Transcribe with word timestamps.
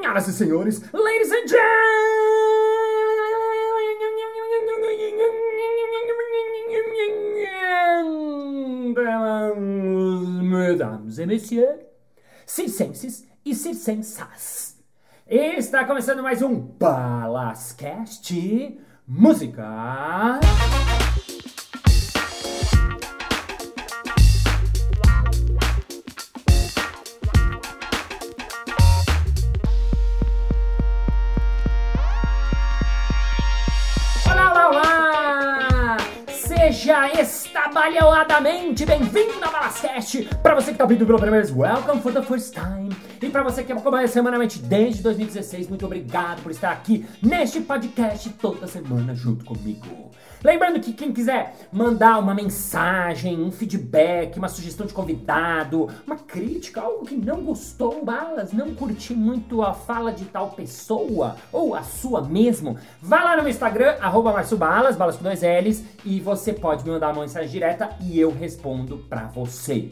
Senhoras 0.00 0.28
e 0.28 0.32
senhores, 0.32 0.82
ladies 0.94 1.30
and 1.30 1.46
gentlemen, 9.46 10.42
mesdames 10.42 11.18
et 11.18 11.26
messieurs, 11.26 11.80
circenses 12.46 13.26
e 13.44 13.54
circensas. 13.54 14.78
Está 15.28 15.84
começando 15.84 16.22
mais 16.22 16.40
um 16.40 16.54
Balascast 16.58 18.32
Música. 19.06 20.40
Estabalhadamente 37.70 38.84
bem-vindo 38.84 39.44
ao 39.44 39.52
Balascast! 39.52 40.28
Para 40.42 40.56
você 40.56 40.66
que 40.66 40.72
está 40.72 40.82
ouvindo 40.82 41.06
pela 41.06 41.18
primeira 41.18 41.46
vez, 41.46 41.56
welcome 41.56 42.02
for 42.02 42.12
the 42.12 42.20
first 42.20 42.52
time! 42.52 42.90
E 43.22 43.30
para 43.30 43.44
você 43.44 43.62
que 43.62 43.70
acompanha 43.70 44.08
semanalmente 44.08 44.58
desde 44.58 45.02
2016, 45.04 45.68
muito 45.68 45.86
obrigado 45.86 46.42
por 46.42 46.50
estar 46.50 46.72
aqui 46.72 47.06
neste 47.22 47.60
podcast 47.60 48.28
toda 48.30 48.66
semana 48.66 49.14
junto 49.14 49.44
comigo. 49.44 50.10
Lembrando 50.42 50.80
que 50.80 50.94
quem 50.94 51.12
quiser 51.12 51.54
mandar 51.70 52.18
uma 52.18 52.34
mensagem, 52.34 53.38
um 53.38 53.52
feedback, 53.52 54.38
uma 54.38 54.48
sugestão 54.48 54.86
de 54.86 54.94
convidado, 54.94 55.88
uma 56.06 56.16
crítica, 56.16 56.80
algo 56.80 57.04
que 57.04 57.14
não 57.14 57.42
gostou, 57.42 58.02
balas, 58.02 58.50
não 58.50 58.74
curti 58.74 59.12
muito 59.12 59.62
a 59.62 59.74
fala 59.74 60.12
de 60.12 60.24
tal 60.24 60.50
pessoa, 60.52 61.36
ou 61.52 61.74
a 61.74 61.82
sua 61.82 62.22
mesmo, 62.22 62.78
vá 63.02 63.22
lá 63.22 63.36
no 63.36 63.42
meu 63.42 63.50
Instagram, 63.50 63.96
arroba 64.00 64.32
marciobalas, 64.32 64.96
balas 64.96 65.16
com 65.16 65.24
dois 65.24 65.42
L's, 65.42 65.84
e 66.06 66.20
você 66.20 66.54
pode 66.54 66.84
me 66.84 66.90
mandar 66.90 67.12
uma 67.12 67.20
mensagem 67.20 67.50
direta 67.50 67.90
e 68.00 68.18
eu 68.18 68.30
respondo 68.30 68.96
pra 69.10 69.26
você. 69.26 69.90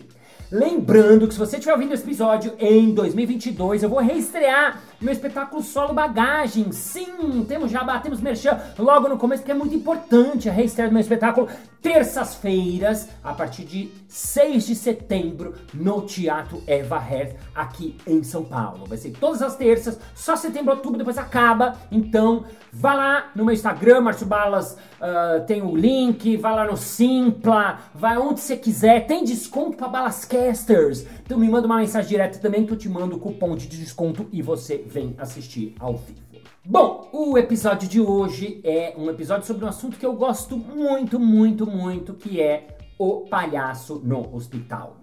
Lembrando 0.50 1.28
que 1.28 1.34
se 1.34 1.38
você 1.38 1.56
estiver 1.56 1.74
ouvindo 1.74 1.92
esse 1.92 2.02
episódio 2.02 2.54
em 2.58 2.94
2022, 2.94 3.82
eu 3.82 3.88
vou 3.90 3.98
reestrear 3.98 4.80
meu 4.98 5.12
espetáculo 5.12 5.62
solo 5.62 5.92
Bagagem. 5.92 6.72
Sim, 6.72 7.44
temos 7.46 7.70
já 7.70 7.84
batemos 7.84 8.18
merchan 8.22 8.58
logo 8.78 9.08
no 9.08 9.18
começo, 9.18 9.42
porque 9.42 9.52
é 9.52 9.54
muito 9.54 9.74
importante 9.74 10.48
a 10.48 10.52
reestreia 10.52 10.88
do 10.88 10.94
meu 10.94 11.02
espetáculo 11.02 11.48
terças-feiras, 11.82 13.08
a 13.22 13.32
partir 13.32 13.64
de 13.64 13.90
6 14.08 14.66
de 14.66 14.74
setembro, 14.74 15.54
no 15.72 16.02
Teatro 16.02 16.62
Eva 16.66 16.96
Herz, 16.96 17.34
aqui 17.54 17.96
em 18.06 18.22
São 18.22 18.44
Paulo. 18.44 18.86
Vai 18.86 18.98
ser 18.98 19.10
todas 19.12 19.42
as 19.42 19.56
terças, 19.56 19.98
só 20.14 20.36
setembro, 20.36 20.74
outubro, 20.74 20.98
depois 20.98 21.18
acaba. 21.18 21.76
Então, 21.90 22.44
vá 22.72 22.94
lá 22.94 23.30
no 23.34 23.44
meu 23.44 23.54
Instagram, 23.54 24.00
Márcio 24.00 24.26
Balas, 24.26 24.76
ah, 25.00 25.42
tem 25.46 25.62
o 25.62 25.76
link, 25.76 26.36
vá 26.36 26.50
lá 26.50 26.66
no 26.66 26.76
Simpla, 26.76 27.78
vai 27.94 28.18
onde 28.18 28.40
você 28.40 28.56
quiser, 28.56 29.06
tem 29.06 29.24
desconto 29.24 29.76
para 29.76 29.88
Balascasters. 29.88 31.06
Então 31.24 31.38
me 31.38 31.48
manda 31.48 31.66
uma 31.66 31.78
mensagem 31.78 32.08
direta 32.08 32.38
também 32.38 32.66
que 32.66 32.72
eu 32.72 32.76
te 32.76 32.88
mando 32.88 33.16
o 33.16 33.18
cupom 33.20 33.54
de 33.54 33.68
desconto 33.68 34.26
e 34.32 34.42
você 34.42 34.84
vem 34.86 35.14
assistir 35.18 35.74
ao 35.78 35.96
vivo. 35.96 36.27
Bom, 36.64 37.08
o 37.12 37.38
episódio 37.38 37.88
de 37.88 38.00
hoje 38.00 38.60
é 38.62 38.94
um 38.98 39.08
episódio 39.08 39.46
sobre 39.46 39.64
um 39.64 39.68
assunto 39.68 39.96
que 39.96 40.04
eu 40.04 40.12
gosto 40.14 40.56
muito, 40.56 41.18
muito, 41.18 41.66
muito, 41.66 42.14
que 42.14 42.40
é 42.40 42.76
o 42.98 43.20
palhaço 43.22 44.00
no 44.04 44.34
hospital. 44.34 44.96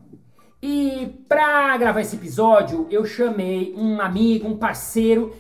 E 0.62 1.08
pra 1.28 1.76
gravar 1.78 2.02
esse 2.02 2.16
episódio, 2.16 2.88
eu 2.92 3.06
chamei 3.06 3.74
um 3.76 4.00
amigo, 4.00 4.48
um 4.48 4.58
parceiro 4.58 5.36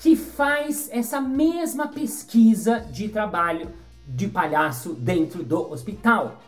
que 0.00 0.14
faz 0.16 0.88
essa 0.92 1.20
mesma 1.20 1.88
pesquisa 1.88 2.80
de 2.80 3.08
trabalho 3.08 3.68
de 4.06 4.28
palhaço 4.28 4.92
dentro 4.94 5.42
do 5.42 5.72
hospital. 5.72 6.40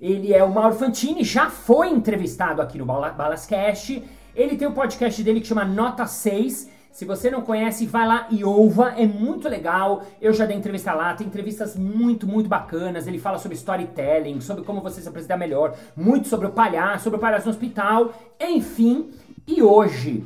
Ele 0.00 0.32
é 0.32 0.42
o 0.42 0.52
Mauro 0.52 0.74
Fantini, 0.74 1.22
já 1.22 1.48
foi 1.50 1.88
entrevistado 1.90 2.60
aqui 2.60 2.78
no 2.78 2.84
Bala- 2.84 3.10
Balascast. 3.10 4.02
Ele 4.34 4.56
tem 4.56 4.66
um 4.66 4.72
podcast 4.72 5.22
dele 5.22 5.40
que 5.40 5.46
chama 5.46 5.64
Nota 5.64 6.06
6. 6.06 6.70
Se 6.94 7.04
você 7.04 7.28
não 7.28 7.40
conhece, 7.40 7.86
vai 7.86 8.06
lá 8.06 8.28
e 8.30 8.44
ouva, 8.44 8.94
é 8.96 9.04
muito 9.04 9.48
legal. 9.48 10.04
Eu 10.22 10.32
já 10.32 10.46
dei 10.46 10.56
entrevista 10.56 10.94
lá, 10.94 11.12
tem 11.12 11.26
entrevistas 11.26 11.74
muito, 11.74 12.24
muito 12.24 12.48
bacanas. 12.48 13.08
Ele 13.08 13.18
fala 13.18 13.36
sobre 13.36 13.56
storytelling, 13.56 14.40
sobre 14.40 14.62
como 14.62 14.80
você 14.80 15.00
se 15.00 15.08
apresentar 15.08 15.36
melhor, 15.36 15.76
muito 15.96 16.28
sobre 16.28 16.46
o 16.46 16.52
palhaço, 16.52 17.02
sobre 17.02 17.18
o 17.18 17.20
palhaço 17.20 17.46
no 17.46 17.50
hospital, 17.50 18.14
enfim. 18.40 19.10
E 19.44 19.60
hoje 19.60 20.24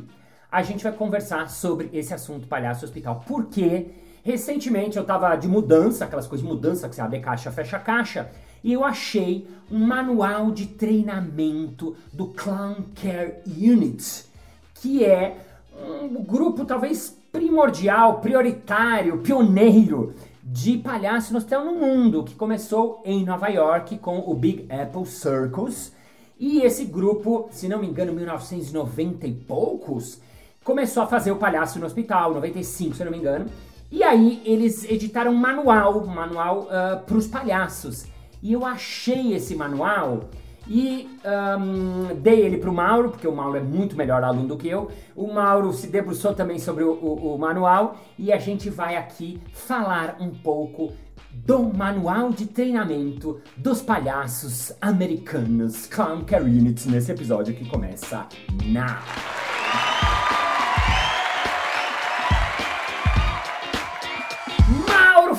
a 0.53 0.63
gente 0.63 0.85
vai 0.85 0.93
conversar 0.93 1.49
sobre 1.49 1.89
esse 1.91 2.13
assunto 2.13 2.47
palhaço 2.47 2.83
no 2.83 2.89
hospital. 2.89 3.25
Porque 3.27 3.87
recentemente 4.23 4.99
eu 4.99 5.05
tava 5.05 5.35
de 5.37 5.49
mudança, 5.49 6.05
aquelas 6.05 6.27
coisas 6.27 6.47
de 6.47 6.53
mudança 6.53 6.87
que 6.87 6.95
você 6.95 7.01
abre 7.01 7.19
caixa, 7.21 7.51
fecha 7.51 7.79
caixa, 7.79 8.31
e 8.63 8.75
eu 8.75 8.85
achei 8.85 9.49
um 9.73 9.87
manual 9.87 10.51
de 10.51 10.67
treinamento 10.67 11.97
do 12.13 12.27
Clown 12.27 12.85
Care 12.95 13.37
Unit, 13.47 14.27
que 14.75 15.03
é 15.03 15.48
um 15.87 16.23
grupo 16.23 16.65
talvez 16.65 17.17
primordial, 17.31 18.21
prioritário, 18.21 19.19
pioneiro 19.19 20.15
de 20.43 20.79
palhaço 20.79 21.33
no 21.33 21.39
hospital 21.39 21.65
no 21.65 21.75
mundo, 21.75 22.25
que 22.25 22.35
começou 22.35 23.03
em 23.05 23.25
Nova 23.25 23.49
York 23.49 23.99
com 23.99 24.19
o 24.19 24.35
Big 24.35 24.67
Apple 24.73 25.07
Circus. 25.07 25.93
E 26.39 26.63
esse 26.63 26.85
grupo, 26.85 27.49
se 27.51 27.69
não 27.69 27.81
me 27.81 27.87
engano, 27.87 28.13
1990 28.13 29.27
e 29.27 29.33
poucos, 29.33 30.21
começou 30.65 31.03
a 31.03 31.07
fazer 31.07 31.31
o 31.33 31.37
palhaço 31.37 31.79
no 31.79 31.87
hospital, 31.87 32.33
95, 32.35 32.97
se 32.97 33.05
não 33.05 33.11
me 33.11 33.19
engano. 33.19 33.47
E 33.91 34.03
aí 34.03 34.41
eles 34.45 34.85
editaram 34.85 35.33
um 35.33 35.37
manual, 35.37 35.99
um 35.99 36.07
manual 36.07 36.69
para 37.07 37.17
os 37.17 37.27
palhaços. 37.27 38.07
E 38.43 38.53
eu 38.53 38.65
achei 38.65 39.35
esse 39.35 39.55
manual 39.55 40.21
e 40.69 41.09
ahn, 41.25 42.15
dei 42.21 42.41
ele 42.41 42.59
pro 42.59 42.73
Mauro, 42.73 43.11
porque 43.11 43.27
o 43.27 43.35
Mauro 43.35 43.57
é 43.57 43.61
muito 43.61 43.97
melhor 43.97 44.23
aluno 44.23 44.49
do 44.49 44.57
que 44.57 44.69
eu. 44.69 44.91
O 45.17 45.33
Mauro 45.33 45.73
se 45.73 45.87
debruçou 45.89 46.35
também 46.35 46.59
sobre 46.59 46.85
o, 46.85 46.93
o- 46.93 47.35
o 47.35 47.39
manual 47.39 47.97
e 48.19 48.33
a 48.33 48.39
gente 48.39 48.69
vai 48.69 48.97
aqui 48.97 49.41
falar 49.53 50.17
um 50.21 50.31
pouco 50.31 50.93
do 51.33 51.63
manual 51.63 52.31
de 52.31 52.47
treinamento 52.47 53.41
dos 53.57 53.81
palhaços 53.81 54.73
americanos 54.81 55.87
Clown 55.87 56.25
Units 56.45 56.87
nesse 56.87 57.13
episódio 57.13 57.55
que 57.55 57.69
começa 57.69 58.27
now. 58.65 59.48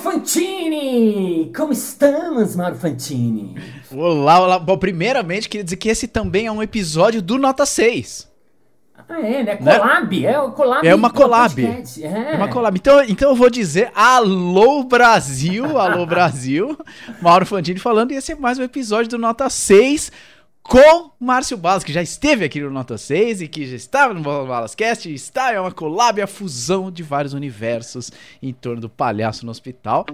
Fantini! 0.09 1.51
Como 1.55 1.71
estamos, 1.71 2.55
Mauro 2.55 2.75
Fantini? 2.75 3.55
Olá, 3.91 4.39
olá. 4.39 4.57
Bom, 4.57 4.75
primeiramente, 4.75 5.47
queria 5.47 5.63
dizer 5.63 5.75
que 5.75 5.87
esse 5.87 6.07
também 6.07 6.47
é 6.47 6.51
um 6.51 6.63
episódio 6.63 7.21
do 7.21 7.37
Nota 7.37 7.63
6. 7.63 8.27
Ah, 9.07 9.21
é, 9.21 9.43
né? 9.43 9.55
Collab, 9.57 10.25
é 10.25 10.39
o 10.41 10.51
collab. 10.51 10.87
É 10.87 10.95
uma 10.95 11.11
collab. 11.11 11.63
É. 11.63 12.33
É 12.33 12.35
uma 12.37 12.47
collab. 12.47 12.75
Então, 12.75 13.03
então 13.03 13.29
eu 13.29 13.35
vou 13.35 13.51
dizer 13.51 13.91
alô 13.93 14.83
Brasil, 14.83 15.77
alô 15.77 16.07
Brasil. 16.07 16.75
Mauro 17.21 17.45
Fantini 17.45 17.79
falando, 17.79 18.11
e 18.11 18.15
esse 18.15 18.31
é 18.31 18.35
mais 18.35 18.57
um 18.57 18.63
episódio 18.63 19.11
do 19.11 19.17
Nota 19.19 19.47
6 19.47 20.11
com 20.69 21.09
Márcio 21.19 21.57
Balas, 21.57 21.83
que 21.83 21.91
já 21.91 22.01
esteve 22.01 22.45
aqui 22.45 22.61
no 22.61 22.69
Nota 22.69 22.95
6 22.95 23.41
e 23.41 23.47
que 23.47 23.65
já 23.65 23.75
estava 23.75 24.13
no 24.13 24.21
Balascast, 24.21 25.11
está 25.11 25.51
é 25.51 25.59
uma 25.59 25.71
collab, 25.71 26.21
a 26.21 26.27
fusão 26.27 26.91
de 26.91 27.01
vários 27.01 27.33
universos 27.33 28.11
em 28.41 28.53
torno 28.53 28.79
do 28.79 28.87
palhaço 28.87 29.45
no 29.45 29.51
hospital. 29.51 30.05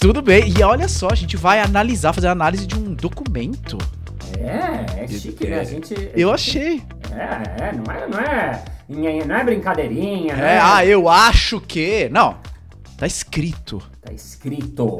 Tudo 0.00 0.22
bem, 0.22 0.54
e 0.56 0.62
olha 0.62 0.86
só, 0.86 1.08
a 1.10 1.16
gente 1.16 1.36
vai 1.36 1.58
analisar, 1.58 2.12
fazer 2.12 2.28
a 2.28 2.32
análise 2.32 2.68
de 2.68 2.76
um 2.76 2.94
documento. 2.94 3.76
É, 4.38 5.02
é 5.02 5.08
chique, 5.08 5.48
né? 5.48 5.58
A 5.58 5.64
gente. 5.64 6.10
Eu 6.14 6.32
achei. 6.32 6.82
É, 7.12 7.64
é, 7.64 7.72
não 7.72 7.92
é, 7.92 8.08
não 8.08 8.20
é. 8.20 9.24
Não 9.26 9.36
é 9.36 9.44
brincadeirinha, 9.44 10.36
né? 10.36 10.54
É, 10.54 10.60
ah, 10.62 10.86
eu 10.86 11.08
acho 11.08 11.60
que. 11.60 12.08
Não, 12.10 12.36
tá 12.98 13.06
escrito. 13.06 13.82
Tá 14.00 14.12
escrito. 14.12 14.98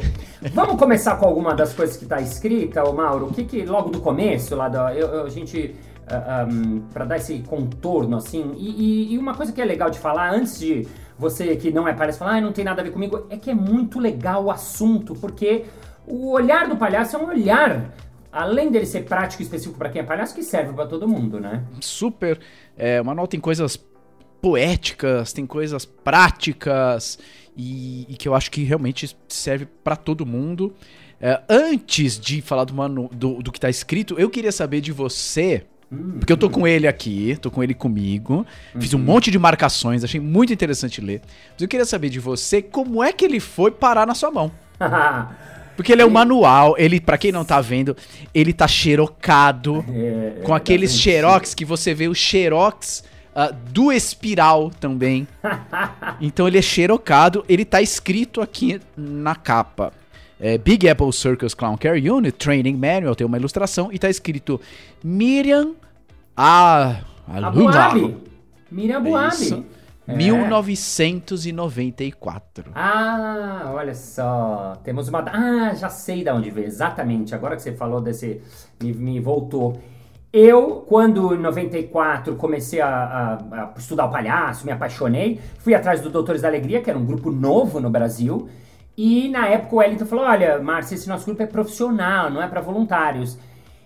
Vamos 0.53 0.77
começar 0.79 1.17
com 1.17 1.27
alguma 1.27 1.55
das 1.55 1.73
coisas 1.73 1.97
que 1.97 2.07
tá 2.07 2.21
escrita, 2.21 2.85
ô 2.85 2.93
Mauro? 2.93 3.27
O 3.27 3.33
que 3.35 3.45
que, 3.45 3.65
logo 3.65 3.91
do 3.91 4.01
começo, 4.01 4.55
lá 4.55 4.69
da. 4.69 4.95
eu- 4.95 5.25
a 5.25 5.29
gente. 5.29 5.75
ah, 6.09 6.43
ahm, 6.43 6.83
pra 6.93 7.05
dar 7.05 7.17
esse 7.17 7.39
contorno, 7.41 8.17
assim. 8.17 8.53
E, 8.57 8.71
e- 9.11 9.15
e 9.15 9.19
uma 9.19 9.35
coisa 9.35 9.51
que 9.53 9.61
é 9.61 9.65
legal 9.65 9.91
de 9.91 9.99
falar, 9.99 10.33
antes 10.33 10.57
de 10.59 10.87
você 11.19 11.57
que 11.57 11.73
não 11.73 11.89
é 11.89 11.93
palhaço 11.95 12.19
falar, 12.21 12.37
ah, 12.37 12.41
não 12.41 12.53
tem 12.53 12.65
nada 12.65 12.81
a 12.81 12.85
ver 12.85 12.93
comigo, 12.93 13.27
é 13.29 13.37
que 13.37 13.51
é 13.51 13.55
muito 13.55 13.99
legal 13.99 14.45
o 14.45 14.51
assunto, 14.53 15.15
porque 15.15 15.65
o 16.07 16.31
olhar 16.31 16.69
do 16.69 16.77
palhaço 16.77 17.17
é 17.17 17.19
um 17.19 17.27
olhar. 17.29 17.93
Além 18.31 18.71
dele 18.71 18.87
ser 18.87 19.01
prático 19.05 19.43
e 19.43 19.45
específico 19.47 19.77
pra 19.79 19.89
quem 19.89 20.01
é 20.03 20.05
palhaço, 20.05 20.33
que 20.35 20.43
serve 20.45 20.73
pra 20.75 20.87
todo 20.87 21.09
mundo, 21.09 21.41
né? 21.41 21.65
Super. 21.81 22.39
É, 22.77 23.01
o 23.01 23.05
manual 23.05 23.27
tem 23.27 23.41
coisas 23.41 23.77
poéticas, 24.41 25.33
tem 25.33 25.45
coisas 25.47 25.85
práticas 25.85 27.19
e, 27.57 28.07
e 28.09 28.17
que 28.17 28.29
eu 28.29 28.35
acho 28.35 28.51
que 28.51 28.63
realmente 28.63 29.17
serve 29.29 29.67
pra 29.83 29.97
todo 29.97 30.27
mundo. 30.27 30.75
É, 31.21 31.41
antes 31.49 32.21
de 32.21 32.43
falar 32.43 32.65
do, 32.65 32.75
manu, 32.75 33.09
do, 33.13 33.43
do 33.43 33.51
que 33.51 33.59
tá 33.59 33.71
escrito, 33.71 34.15
eu 34.19 34.29
queria 34.29 34.53
saber 34.53 34.81
de 34.83 34.93
você, 34.93 35.65
Porque 36.19 36.33
eu 36.33 36.37
tô 36.37 36.51
com 36.51 36.67
ele 36.67 36.87
aqui, 36.87 37.39
tô 37.41 37.51
com 37.51 37.63
ele 37.63 37.73
comigo, 37.73 38.45
fiz 38.79 38.93
um 38.93 38.99
monte 38.99 39.31
de 39.31 39.39
marcações, 39.39 40.03
achei 40.05 40.21
muito 40.21 40.53
interessante 40.53 41.01
ler. 41.01 41.23
Mas 41.53 41.63
eu 41.63 41.69
queria 41.69 41.87
saber 41.87 42.11
de 42.11 42.19
você 42.19 42.61
como 42.61 43.03
é 43.03 43.13
que 43.13 43.25
ele 43.25 43.39
foi 43.41 43.71
parar 43.71 44.07
na 44.07 44.15
sua 44.15 44.31
mão. 44.31 44.51
Porque 45.77 45.93
ele 45.93 46.01
é 46.03 46.07
um 46.07 46.11
manual, 46.11 46.75
ele, 46.79 46.99
para 46.99 47.19
quem 47.19 47.31
não 47.31 47.45
tá 47.45 47.61
vendo, 47.61 47.95
ele 48.35 48.53
tá 48.53 48.67
xerocado 48.67 49.85
É, 49.89 50.41
com 50.43 50.55
aqueles 50.55 50.99
xerox 50.99 51.55
que 51.55 51.67
você 51.67 51.93
vê 51.93 52.09
o 52.09 52.15
xerox 52.15 53.05
ah, 53.39 53.51
do 53.51 53.93
espiral 53.93 54.71
também. 54.71 55.29
então 56.23 56.49
ele 56.49 56.57
é 56.57 56.63
xerocado, 56.63 57.45
ele 57.47 57.67
tá 57.67 57.83
escrito 57.83 58.41
aqui 58.41 58.81
na 58.97 59.35
capa. 59.35 59.93
É, 60.41 60.57
Big 60.57 60.89
Apple 60.89 61.13
Circus 61.13 61.53
Clown 61.53 61.77
Care 61.77 62.11
Unit 62.11 62.39
Training 62.39 62.77
Manual, 62.77 63.15
tem 63.15 63.27
uma 63.27 63.37
ilustração 63.37 63.91
e 63.93 63.99
tá 63.99 64.09
escrito 64.09 64.59
Miriam 65.05 65.75
a 66.35 67.03
Abuabi. 67.29 68.17
Miriam 68.71 68.97
Abuabi. 68.97 69.67
É. 70.09 70.17
1994. 70.17 72.71
Ah, 72.75 73.71
olha 73.75 73.95
só. 73.95 74.79
Temos 74.83 75.09
uma. 75.09 75.23
Ah, 75.29 75.75
já 75.75 75.91
sei 75.91 76.25
de 76.25 76.31
onde 76.31 76.49
veio. 76.49 76.69
Exatamente. 76.69 77.35
Agora 77.35 77.55
que 77.57 77.63
você 77.63 77.73
falou 77.73 78.01
desse. 78.01 78.41
Me, 78.83 78.95
me 78.95 79.21
voltou. 79.21 79.79
Eu, 80.33 80.85
quando 80.87 81.35
em 81.35 81.39
94 81.39 82.37
comecei 82.37 82.81
a, 82.81 82.89
a- 82.89 83.35
a 83.75 83.79
estudar 83.79 84.07
o 84.07 84.11
palhaço, 84.11 84.67
me 84.67 84.73
apaixonei, 84.73 85.41
fui 85.59 85.75
atrás 85.75 86.01
do 86.01 86.11
Doutores 86.11 86.43
da 86.43 86.49
Alegria, 86.49 86.83
que 86.83 86.91
era 86.91 86.99
um 86.99 87.07
grupo 87.07 87.31
novo 87.31 87.81
no 87.81 87.89
Brasil. 87.89 88.49
E 88.97 89.29
na 89.29 89.47
época 89.49 89.77
o 89.77 89.79
Wellington 89.79 90.07
falou: 90.07 90.25
Olha, 90.27 90.59
Márcia, 90.59 90.95
esse 90.95 91.09
nosso 91.09 91.25
grupo 91.27 91.43
é 91.43 91.47
profissional, 91.47 92.31
não 92.31 92.43
é 92.43 92.49
para 92.49 92.61
voluntários. 92.61 93.39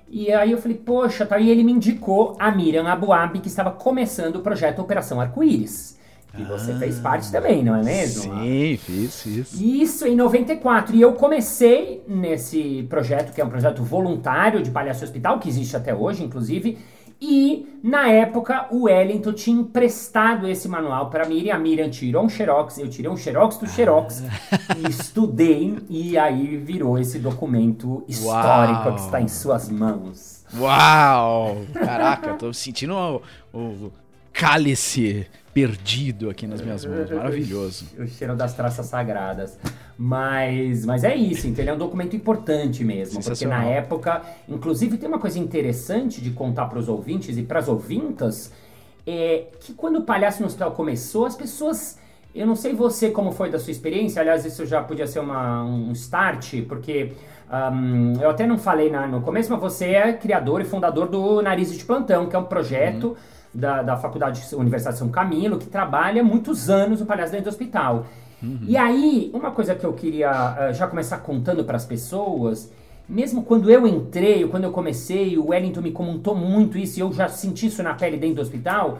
E 0.08 0.32
aí 0.32 0.50
eu 0.50 0.58
falei, 0.58 0.76
poxa, 0.76 1.24
tá. 1.24 1.38
E 1.38 1.48
ele 1.50 1.62
me 1.62 1.70
indicou 1.72 2.36
a 2.38 2.50
Miriam 2.50 2.86
Abuabi, 2.88 3.38
que 3.38 3.46
estava 3.48 3.70
começando 3.70 4.36
o 4.36 4.40
projeto 4.42 4.80
Operação 4.80 5.20
Arco-Íris. 5.20 5.99
Que 6.36 6.44
você 6.44 6.74
fez 6.74 6.98
parte 7.00 7.30
também, 7.32 7.62
não 7.64 7.74
é 7.74 7.82
mesmo? 7.82 8.34
Sim, 8.34 8.76
fiz, 8.76 9.22
fiz. 9.22 9.60
Isso 9.60 10.06
em 10.06 10.14
94. 10.14 10.94
E 10.94 11.00
eu 11.00 11.14
comecei 11.14 12.04
nesse 12.06 12.86
projeto, 12.88 13.34
que 13.34 13.40
é 13.40 13.44
um 13.44 13.48
projeto 13.48 13.82
voluntário 13.82 14.62
de 14.62 14.70
palhaço 14.70 15.02
hospital, 15.02 15.40
que 15.40 15.48
existe 15.48 15.76
até 15.76 15.94
hoje, 15.94 16.22
inclusive. 16.22 16.78
E 17.20 17.68
na 17.82 18.08
época 18.08 18.68
o 18.70 18.84
Wellington 18.84 19.34
tinha 19.34 19.60
emprestado 19.60 20.48
esse 20.48 20.66
manual 20.68 21.10
para 21.10 21.28
Miriam. 21.28 21.54
A 21.54 21.58
Miriam 21.58 21.90
tirou 21.90 22.24
um 22.24 22.28
xerox, 22.30 22.78
eu 22.78 22.88
tirei 22.88 23.10
um 23.10 23.16
xerox 23.16 23.58
do 23.58 23.68
xerox 23.68 24.22
e 24.78 24.88
estudei. 24.88 25.78
E 25.90 26.16
aí 26.16 26.56
virou 26.56 26.98
esse 26.98 27.18
documento 27.18 28.02
histórico 28.08 28.84
Uau. 28.84 28.94
que 28.94 29.00
está 29.00 29.20
em 29.20 29.28
suas 29.28 29.68
mãos. 29.68 30.46
Uau! 30.58 31.58
Caraca, 31.74 32.34
tô 32.34 32.52
sentindo 32.54 32.94
o, 33.52 33.58
o 33.58 33.92
cálice 34.32 35.26
perdido 35.52 36.30
aqui 36.30 36.46
nas 36.46 36.60
minhas 36.60 36.84
mãos. 36.84 37.10
Maravilhoso. 37.10 37.86
O 37.98 38.06
cheiro 38.06 38.36
das 38.36 38.54
traças 38.54 38.86
sagradas. 38.86 39.58
Mas, 39.98 40.86
mas 40.86 41.04
é 41.04 41.14
isso, 41.14 41.46
então 41.46 41.62
ele 41.62 41.70
é 41.70 41.74
um 41.74 41.78
documento 41.78 42.16
importante 42.16 42.82
mesmo. 42.84 43.22
Porque 43.22 43.44
na 43.44 43.64
época, 43.64 44.22
inclusive 44.48 44.96
tem 44.96 45.08
uma 45.08 45.18
coisa 45.18 45.38
interessante 45.38 46.20
de 46.22 46.30
contar 46.30 46.66
para 46.66 46.78
os 46.78 46.88
ouvintes 46.88 47.36
e 47.36 47.42
para 47.42 47.58
as 47.58 47.68
ouvintas, 47.68 48.50
é 49.06 49.46
que 49.60 49.74
quando 49.74 49.96
o 49.98 50.02
Palhaço 50.02 50.40
no 50.40 50.46
Hospital 50.46 50.72
começou, 50.72 51.26
as 51.26 51.36
pessoas. 51.36 51.98
Eu 52.32 52.46
não 52.46 52.54
sei 52.54 52.72
você 52.72 53.10
como 53.10 53.32
foi 53.32 53.50
da 53.50 53.58
sua 53.58 53.72
experiência, 53.72 54.22
aliás, 54.22 54.44
isso 54.44 54.64
já 54.64 54.80
podia 54.80 55.04
ser 55.06 55.18
uma, 55.18 55.64
um 55.64 55.90
start, 55.90 56.62
porque 56.68 57.10
ahm, 57.50 58.14
eu 58.22 58.30
até 58.30 58.46
não 58.46 58.56
falei 58.56 58.88
na- 58.88 59.04
no 59.08 59.20
começo, 59.20 59.50
mas 59.50 59.60
você 59.60 59.86
é 59.86 60.12
criador 60.12 60.60
e 60.60 60.64
fundador 60.64 61.08
do 61.08 61.42
Narizes 61.42 61.76
de 61.76 61.84
Plantão, 61.84 62.26
que 62.28 62.36
é 62.36 62.38
um 62.38 62.44
projeto 62.44 63.16
da, 63.54 63.82
da 63.82 63.96
Faculdade 63.96 64.42
Universidade 64.54 64.98
São 64.98 65.08
Camilo, 65.08 65.58
que 65.58 65.66
trabalha 65.66 66.22
muitos 66.22 66.70
anos 66.70 67.00
o 67.00 67.06
palhaço 67.06 67.32
dentro 67.32 67.46
do 67.46 67.50
hospital. 67.50 68.06
E 68.66 68.76
aí, 68.76 69.30
uma 69.34 69.50
coisa 69.50 69.74
que 69.74 69.84
eu 69.84 69.92
queria 69.92 70.30
ah, 70.30 70.72
já 70.72 70.86
começar 70.86 71.18
contando 71.18 71.62
para 71.62 71.76
as 71.76 71.84
pessoas, 71.84 72.72
mesmo 73.06 73.42
quando 73.42 73.70
eu 73.70 73.86
entrei, 73.86 74.46
quando 74.48 74.64
eu 74.64 74.72
comecei, 74.72 75.36
o 75.36 75.48
Wellington 75.48 75.82
me 75.82 75.92
comentou 75.92 76.34
muito 76.34 76.78
isso 76.78 76.98
e 76.98 77.02
eu 77.02 77.12
já 77.12 77.28
senti 77.28 77.66
isso 77.66 77.82
na 77.82 77.92
pele 77.92 78.16
dentro 78.16 78.36
do 78.36 78.40
hospital, 78.40 78.98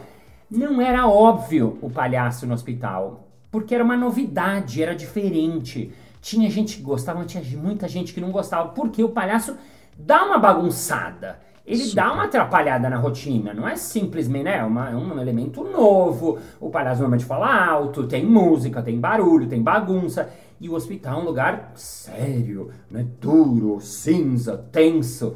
não 0.49 0.79
era 0.79 1.07
óbvio 1.07 1.79
o 1.81 1.89
palhaço 1.89 2.45
no 2.45 2.53
hospital, 2.53 3.27
porque 3.49 3.73
era 3.73 3.83
uma 3.83 3.97
novidade, 3.97 4.83
era 4.83 4.93
diferente. 4.93 5.91
Tinha 6.21 6.49
gente 6.49 6.77
que 6.77 6.83
gostava, 6.83 7.19
mas 7.19 7.31
tinha 7.31 7.43
muita 7.57 7.87
gente 7.87 8.13
que 8.13 8.21
não 8.21 8.31
gostava, 8.31 8.69
porque 8.69 9.03
o 9.03 9.09
palhaço 9.09 9.57
dá 9.97 10.23
uma 10.23 10.37
bagunçada. 10.37 11.39
Ele 11.65 11.93
dá 11.93 12.11
uma 12.11 12.23
atrapalhada 12.25 12.89
na 12.89 12.97
rotina, 12.97 13.53
não 13.53 13.67
é 13.67 13.75
simplesmente, 13.75 14.43
né? 14.43 14.57
É 14.57 14.63
uma- 14.63 14.89
é 14.89 14.95
um 14.95 15.19
elemento 15.21 15.63
novo. 15.63 16.39
O 16.59 16.69
palhaço 16.69 17.01
normalmente 17.01 17.25
fala 17.25 17.65
alto, 17.65 18.07
tem 18.07 18.25
música, 18.25 18.81
tem 18.81 18.99
barulho, 18.99 19.47
tem 19.47 19.61
bagunça. 19.61 20.29
E 20.59 20.67
o 20.69 20.73
hospital 20.73 21.19
é 21.19 21.21
um 21.23 21.25
lugar 21.25 21.71
sério, 21.75 22.69
né? 22.89 23.05
Duro, 23.19 23.79
cinza, 23.79 24.57
tenso. 24.71 25.35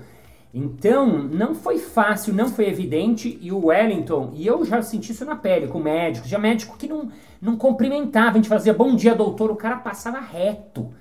Então, 0.54 1.06
não 1.06 1.54
foi 1.54 1.78
fácil, 1.78 2.34
não 2.34 2.48
foi 2.48 2.70
evidente, 2.70 3.38
e 3.42 3.52
o 3.52 3.66
Wellington, 3.66 4.32
e 4.34 4.48
eu 4.48 4.64
já 4.64 4.82
senti 4.82 5.12
isso 5.12 5.26
na 5.26 5.36
pele 5.36 5.68
com 5.68 5.80
médicos, 5.80 6.30
já 6.30 6.40
médico 6.40 6.78
que 6.78 6.88
não, 6.88 7.10
não 7.42 7.58
cumprimentava, 7.58 8.30
a 8.30 8.34
gente 8.36 8.48
fazia 8.48 8.74
bom 8.74 8.96
dia, 8.96 9.14
doutor, 9.14 9.52
o 9.52 9.56
cara 9.58 9.76
passava 9.78 10.20
reto. 10.20 10.92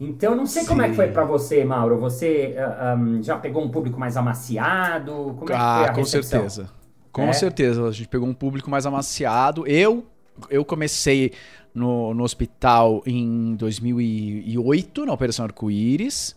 Então, 0.00 0.34
não 0.34 0.46
sei 0.46 0.64
como 0.66 0.82
é 0.82 0.88
que 0.88 0.96
foi 0.96 1.08
pra 1.08 1.24
você, 1.24 1.64
Mauro. 1.64 1.98
Você 1.98 2.54
ah, 2.58 2.94
ah, 2.94 3.22
já 3.22 3.36
pegou 3.38 3.62
um 3.64 3.70
público 3.70 3.98
mais 3.98 4.16
amaciado? 4.16 5.12
Como 5.38 5.44
é 5.44 5.46
que 5.46 5.46
foi 5.46 5.54
Ah, 5.56 5.84
a 5.84 5.92
com 5.92 6.00
recepção? 6.00 6.40
certeza. 6.40 6.70
Com 7.12 7.22
É? 7.28 7.32
certeza. 7.32 7.86
A 7.86 7.92
gente 7.92 8.08
pegou 8.08 8.28
um 8.28 8.34
público 8.34 8.68
mais 8.68 8.86
amaciado. 8.86 9.66
Eu, 9.66 10.04
eu 10.50 10.64
comecei 10.64 11.32
no, 11.72 12.12
no 12.12 12.24
hospital 12.24 13.02
em 13.06 13.54
2008, 13.54 15.06
na 15.06 15.12
Operação 15.12 15.44
Arco-Íris. 15.44 16.36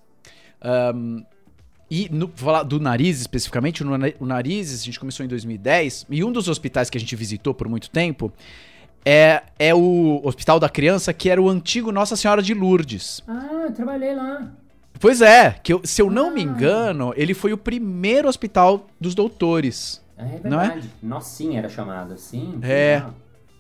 Ahn, 0.62 1.24
e 1.90 2.10
no, 2.12 2.28
vou 2.28 2.36
falar 2.36 2.64
do 2.64 2.80
nariz 2.80 3.20
especificamente, 3.22 3.84
no, 3.84 3.92
o 4.20 4.26
nariz 4.26 4.74
a 4.74 4.84
gente 4.84 5.00
começou 5.00 5.26
em 5.26 5.30
2010. 5.30 6.06
E 6.10 6.24
um 6.24 6.32
dos 6.32 6.48
hospitais 6.48 6.90
que 6.90 6.98
a 6.98 7.02
gente 7.02 7.16
visitou 7.16 7.54
por 7.54 7.68
muito 7.68 7.90
tempo 7.90 8.32
é, 9.08 9.42
é 9.58 9.74
o 9.74 10.20
Hospital 10.24 10.60
da 10.60 10.68
Criança, 10.68 11.14
que 11.14 11.30
era 11.30 11.42
o 11.42 11.48
antigo 11.50 11.92
Nossa 11.92 12.16
Senhora 12.18 12.42
de 12.42 12.54
Lourdes. 12.54 13.22
Ah, 13.28 13.64
eu 13.68 13.72
trabalhei 13.74 14.14
lá. 14.14 14.52
Pois 15.00 15.22
é, 15.22 15.52
que 15.64 15.72
eu- 15.72 15.82
se 15.84 16.02
eu 16.02 16.10
não 16.10 16.34
me 16.34 16.42
Ah. 16.42 16.44
engano, 16.44 17.14
ele 17.16 17.34
foi 17.34 17.54
o 17.54 17.58
primeiro 17.58 18.28
hospital 18.28 18.88
dos 19.00 19.16
doutores. 19.16 20.02
É 20.18 20.40
Não 20.44 20.60
é? 20.60 20.68
verdade. 20.70 20.90
Nocinha 21.02 21.60
era 21.60 21.70
chamado, 21.70 22.18
sim. 22.18 22.58
que 22.60 22.66
É. 22.68 23.06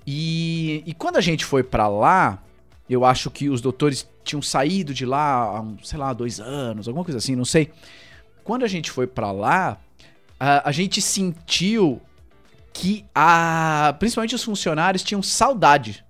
E, 0.05 0.83
e 0.85 0.93
quando 0.93 1.17
a 1.17 1.21
gente 1.21 1.45
foi 1.45 1.63
pra 1.63 1.87
lá, 1.87 2.41
eu 2.89 3.05
acho 3.05 3.29
que 3.29 3.49
os 3.49 3.61
doutores 3.61 4.07
tinham 4.23 4.41
saído 4.41 4.93
de 4.93 5.05
lá 5.05 5.59
há, 5.59 5.65
sei 5.83 5.99
lá, 5.99 6.11
dois 6.13 6.39
anos, 6.39 6.87
alguma 6.87 7.05
coisa 7.05 7.19
assim, 7.19 7.35
não 7.35 7.45
sei. 7.45 7.71
Quando 8.43 8.63
a 8.63 8.67
gente 8.67 8.89
foi 8.89 9.05
pra 9.05 9.31
lá, 9.31 9.77
a, 10.39 10.67
a 10.69 10.71
gente 10.71 11.01
sentiu 11.01 12.01
que 12.77 13.03
a, 13.13 13.95
principalmente 13.97 14.35
os 14.35 14.43
funcionários 14.43 15.01
tinham 15.01 15.23
saudade. 15.23 16.05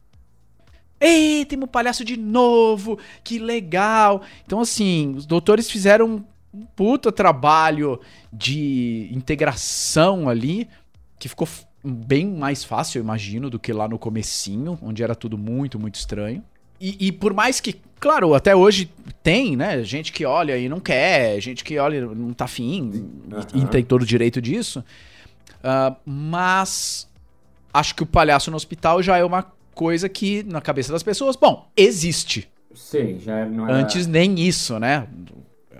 Ei, 1.00 1.46
temos 1.46 1.64
um 1.64 1.72
palhaço 1.72 2.04
de 2.04 2.18
novo, 2.18 3.00
que 3.24 3.40
legal. 3.40 4.22
Então, 4.46 4.60
assim, 4.60 5.14
os 5.16 5.26
doutores 5.26 5.72
fizeram 5.72 6.26
um 6.54 6.66
puta 6.76 7.10
trabalho 7.10 8.02
de 8.34 9.10
integração 9.14 10.28
ali, 10.28 10.68
que 11.18 11.30
ficou 11.30 11.48
bem 11.82 12.28
mais 12.28 12.66
fácil, 12.66 13.00
eu 13.00 13.04
imagino, 13.04 13.50
do 13.50 13.58
que 13.58 13.72
lá 13.72 13.88
no 13.88 13.98
comecinho, 13.98 14.78
onde 14.82 15.02
era 15.02 15.16
tudo 15.16 15.38
muito, 15.38 15.80
muito 15.80 15.96
estranho. 15.96 16.44
E, 16.82 17.08
e 17.08 17.12
por 17.14 17.34
mais 17.34 17.62
que, 17.62 17.80
claro, 17.98 18.34
até 18.34 18.54
hoje 18.54 18.92
tem, 19.24 19.56
né, 19.56 19.82
gente 19.84 20.12
que 20.12 20.26
olha 20.26 20.58
e 20.58 20.68
não 20.68 20.82
quer, 20.82 21.40
gente 21.40 21.64
que 21.64 21.78
olha 21.78 21.96
e 21.96 22.02
não 22.02 22.34
tá 22.34 22.44
afim, 22.44 22.92
e, 22.94 23.58
e 23.58 23.62
Aham. 23.62 23.68
tem 23.68 23.86
todo 23.86 24.02
o 24.02 24.06
direito 24.06 24.42
disso, 24.42 24.84
ah, 25.64 25.96
mas 26.06 27.08
acho 27.74 27.96
que 27.96 28.04
o 28.04 28.06
palhaço 28.06 28.50
no 28.50 28.58
hospital 28.58 29.02
já 29.04 29.18
é 29.18 29.24
uma 29.24 29.44
coisa 29.74 30.10
que, 30.10 30.44
na 30.44 30.60
cabeça 30.60 30.92
das 30.92 31.04
pessoas, 31.04 31.36
bom, 31.36 31.68
existe. 31.76 32.50
Sei, 32.74 33.20
já 33.20 33.46
não 33.46 33.68
era... 33.68 33.78
Antes 33.78 34.08
nem 34.08 34.40
isso, 34.40 34.80
né? 34.80 35.08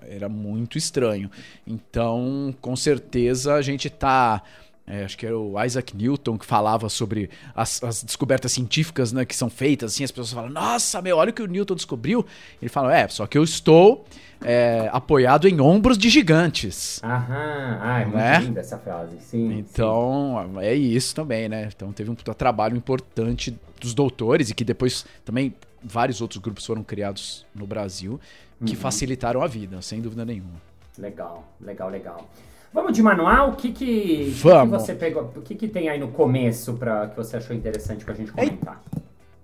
Era 0.10 0.30
muito 0.30 0.78
estranho. 0.78 1.30
Então, 1.66 2.56
com 2.62 2.76
certeza, 2.76 3.56
a 3.56 3.62
gente 3.62 3.90
tá. 3.90 4.42
É, 4.88 5.04
acho 5.04 5.18
que 5.18 5.26
era 5.26 5.38
o 5.38 5.62
Isaac 5.64 5.96
Newton 5.96 6.38
que 6.38 6.46
falava 6.46 6.88
sobre 6.88 7.30
as, 7.54 7.84
as 7.84 8.04
descobertas 8.04 8.54
científicas 8.54 9.12
né, 9.12 9.26
que 9.26 9.36
são 9.36 9.50
feitas, 9.50 9.94
assim, 9.94 10.04
as 10.06 10.12
pessoas 10.12 10.32
falam, 10.32 10.50
nossa, 10.50 11.02
meu, 11.02 11.18
olha 11.18 11.30
o 11.30 11.34
que 11.34 11.42
o 11.42 11.48
Newton 11.48 11.76
descobriu. 11.76 12.26
Ele 12.62 12.70
fala, 12.70 12.96
é, 12.96 13.06
só 13.10 13.28
que 13.28 13.38
eu 13.38 13.44
estou 13.44 14.06
é, 14.42 14.90
apoiado 14.94 15.48
em 15.48 15.60
ombros 15.60 15.98
de 15.98 16.10
gigantes. 16.10 17.02
Aham, 17.04 17.80
ah, 17.82 18.00
é 18.00 18.06
muito 18.06 18.18
Né? 18.18 18.40
linda 18.40 18.60
essa 18.62 18.78
frase, 18.78 19.18
sim. 19.20 19.58
Então, 19.58 20.58
é 20.62 20.74
isso 20.74 21.14
também, 21.14 21.50
né? 21.50 21.70
Então 21.76 21.92
teve 21.92 22.10
um 22.10 22.16
trabalho 22.16 22.78
importante 22.78 23.58
dos 23.82 23.94
doutores 23.94 24.50
e 24.50 24.56
que 24.56 24.64
depois 24.64 25.06
também 25.26 25.54
vários 25.84 26.22
outros 26.22 26.42
grupos 26.42 26.66
foram 26.66 26.84
criados 26.84 27.46
no 27.54 27.68
Brasil 27.68 28.20
que 28.66 28.76
facilitaram 28.76 29.42
a 29.42 29.48
vida, 29.48 29.82
sem 29.82 30.02
dúvida 30.02 30.26
nenhuma. 30.26 30.62
sim. 30.94 31.02
Legal, 31.02 31.48
legal, 31.62 31.90
legal. 31.90 32.30
Vamos 32.78 32.94
de 32.94 33.02
manual? 33.02 33.50
O 33.50 33.56
que 33.56 33.72
que, 33.72 34.32
Vamos. 34.44 34.78
que 34.78 34.84
você 34.84 34.94
pegou? 34.94 35.34
O 35.36 35.42
que, 35.42 35.56
que 35.56 35.68
tem 35.68 35.90
aí 35.90 36.00
no 36.00 36.10
começo 36.10 36.74
para 36.74 37.08
que 37.08 37.18
você 37.18 37.38
achou 37.38 37.56
interessante 37.56 38.06
pra 38.06 38.14
gente 38.14 38.32
comentar? 38.32 38.84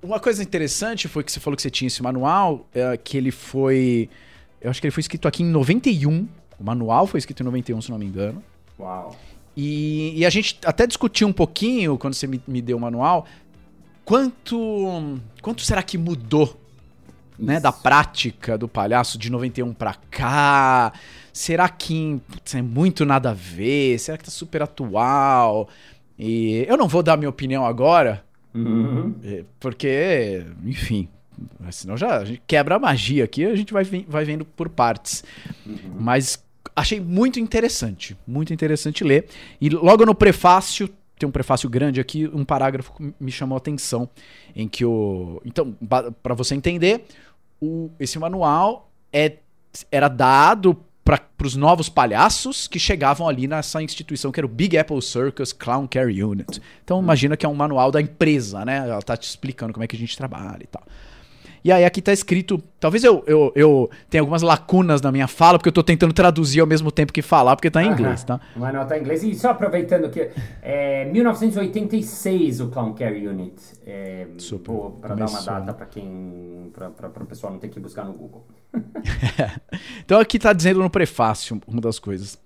Uma 0.03 0.19
coisa 0.19 0.43
interessante 0.43 1.07
foi 1.07 1.23
que 1.23 1.31
você 1.31 1.39
falou 1.39 1.55
que 1.55 1.63
você 1.63 1.71
tinha 1.71 1.87
esse 1.87 2.03
manual, 2.03 2.67
é, 2.71 2.95
que 2.95 3.17
ele 3.17 3.31
foi. 3.31 4.07
Eu 4.61 4.69
acho 4.69 4.79
que 4.79 4.85
ele 4.85 4.91
foi 4.91 5.01
escrito 5.01 5.27
aqui 5.27 5.41
em 5.41 5.47
91. 5.47 6.27
O 6.59 6.63
manual 6.63 7.07
foi 7.07 7.17
escrito 7.17 7.41
em 7.41 7.45
91, 7.45 7.81
se 7.81 7.89
não 7.89 7.97
me 7.97 8.05
engano. 8.05 8.43
Uau. 8.79 9.15
E, 9.57 10.13
e 10.15 10.27
a 10.27 10.29
gente 10.29 10.59
até 10.63 10.85
discutiu 10.85 11.27
um 11.27 11.33
pouquinho, 11.33 11.97
quando 11.97 12.13
você 12.13 12.27
me, 12.27 12.39
me 12.47 12.61
deu 12.61 12.77
o 12.77 12.79
manual, 12.79 13.25
quanto, 14.05 15.17
quanto 15.41 15.63
será 15.63 15.81
que 15.81 15.97
mudou 15.97 16.55
né, 17.39 17.59
da 17.59 17.71
prática 17.71 18.59
do 18.59 18.67
palhaço 18.67 19.17
de 19.17 19.31
91 19.31 19.73
pra 19.73 19.95
cá? 20.11 20.93
Será 21.33 21.67
que 21.67 22.21
putz, 22.31 22.53
é 22.55 22.61
muito 22.61 23.03
nada 23.05 23.31
a 23.31 23.33
ver? 23.33 23.97
Será 23.99 24.17
que 24.17 24.23
tá 24.23 24.31
super 24.31 24.61
atual? 24.61 25.67
E 26.17 26.63
eu 26.69 26.77
não 26.77 26.87
vou 26.87 27.01
dar 27.03 27.17
minha 27.17 27.29
opinião 27.29 27.65
agora, 27.65 28.23
Uhum. 28.53 29.15
é, 29.23 29.43
porque, 29.59 30.45
enfim, 30.63 31.09
senão 31.71 31.97
já 31.97 32.17
a 32.19 32.25
gente 32.25 32.41
quebra 32.45 32.75
a 32.75 32.79
magia 32.79 33.23
aqui, 33.23 33.43
a 33.45 33.55
gente 33.55 33.73
vai, 33.73 33.83
vai 34.07 34.23
vendo 34.23 34.45
por 34.45 34.69
partes. 34.69 35.23
Mas 35.99 36.43
achei 36.75 36.99
muito 36.99 37.39
interessante, 37.39 38.15
muito 38.27 38.53
interessante 38.53 39.03
ler. 39.03 39.27
E 39.59 39.69
logo 39.69 40.05
no 40.05 40.13
prefácio, 40.13 40.87
tem 41.17 41.27
um 41.27 41.31
prefácio 41.31 41.67
grande 41.67 41.99
aqui, 41.99 42.29
um 42.31 42.45
parágrafo 42.45 42.93
me 43.19 43.31
chamou 43.31 43.55
a 43.55 43.57
atenção, 43.57 44.07
em 44.55 44.67
que 44.67 44.85
o... 44.85 45.41
Então, 45.43 45.75
para 46.21 46.35
você 46.35 46.53
entender, 46.53 47.05
o, 47.59 47.89
esse 47.99 48.19
manual 48.19 48.91
é, 49.11 49.37
era 49.91 50.07
dado 50.07 50.77
para 51.03 51.19
os 51.43 51.55
novos 51.55 51.89
palhaços 51.89 52.67
que 52.67 52.79
chegavam 52.79 53.27
ali 53.27 53.47
nessa 53.47 53.81
instituição 53.81 54.31
que 54.31 54.39
era 54.39 54.47
o 54.47 54.49
Big 54.49 54.77
Apple 54.77 55.01
Circus 55.01 55.51
Clown 55.51 55.87
Care 55.87 56.23
Unit. 56.23 56.61
Então 56.83 57.01
imagina 57.01 57.35
que 57.35 57.45
é 57.45 57.49
um 57.49 57.53
manual 57.53 57.91
da 57.91 58.01
empresa, 58.01 58.63
né? 58.63 58.77
Ela 58.77 59.01
tá 59.01 59.17
te 59.17 59.27
explicando 59.27 59.73
como 59.73 59.83
é 59.83 59.87
que 59.87 59.95
a 59.95 59.99
gente 59.99 60.15
trabalha 60.17 60.63
e 60.63 60.67
tal. 60.67 60.83
E 61.63 61.71
aí 61.71 61.85
aqui 61.85 62.01
tá 62.01 62.11
escrito, 62.11 62.61
talvez 62.77 63.05
eu, 63.05 63.23
eu, 63.25 63.51
eu 63.55 63.89
tenha 64.09 64.21
algumas 64.21 64.41
lacunas 64.41 65.01
na 65.01 65.11
minha 65.13 65.27
fala, 65.27 65.57
porque 65.57 65.69
eu 65.69 65.73
tô 65.73 65.81
tentando 65.81 66.13
traduzir 66.13 66.59
ao 66.59 66.67
mesmo 66.67 66.91
tempo 66.91 67.13
que 67.13 67.21
falar, 67.21 67.55
porque 67.55 67.71
tá 67.71 67.81
em 67.81 67.87
inglês, 67.87 68.23
tá? 68.25 68.41
O 68.53 68.59
manual 68.59 68.85
tá 68.85 68.97
em 68.97 69.01
inglês. 69.01 69.23
E 69.23 69.33
só 69.33 69.51
aproveitando 69.51 70.09
que 70.09 70.29
é 70.61 71.05
1986 71.05 72.59
o 72.59 72.67
Clown 72.67 72.93
Care 72.93 73.25
Unit. 73.25 73.55
É, 73.85 74.27
Super. 74.37 74.91
Pra 74.99 75.15
dar 75.15 75.29
uma 75.29 75.41
data 75.41 75.65
né? 75.65 75.73
pra 75.73 75.85
quem. 75.85 76.69
Pra, 76.73 76.89
pra, 76.89 77.09
pra 77.09 77.23
o 77.23 77.25
pessoal 77.25 77.53
não 77.53 77.59
ter 77.59 77.69
que 77.69 77.79
buscar 77.79 78.03
no 78.03 78.13
Google. 78.13 78.45
Então 80.05 80.19
aqui 80.19 80.37
tá 80.37 80.51
dizendo 80.51 80.81
no 80.81 80.89
prefácio 80.89 81.61
uma 81.67 81.79
das 81.79 81.97
coisas. 81.97 82.37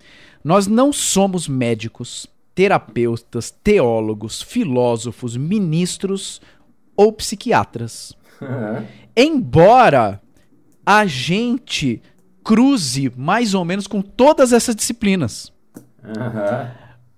Nós 0.44 0.66
não 0.66 0.92
somos 0.92 1.48
médicos, 1.48 2.26
terapeutas, 2.54 3.50
teólogos, 3.50 4.40
filósofos, 4.40 5.36
ministros 5.36 6.40
ou 6.96 7.12
psiquiatras. 7.12 8.16
Embora 9.16 10.20
a 10.84 11.06
gente 11.06 12.00
cruze 12.42 13.12
mais 13.16 13.52
ou 13.52 13.64
menos 13.64 13.86
com 13.86 14.00
todas 14.00 14.52
essas 14.52 14.74
disciplinas. 14.74 15.52
Aham. 16.02 16.70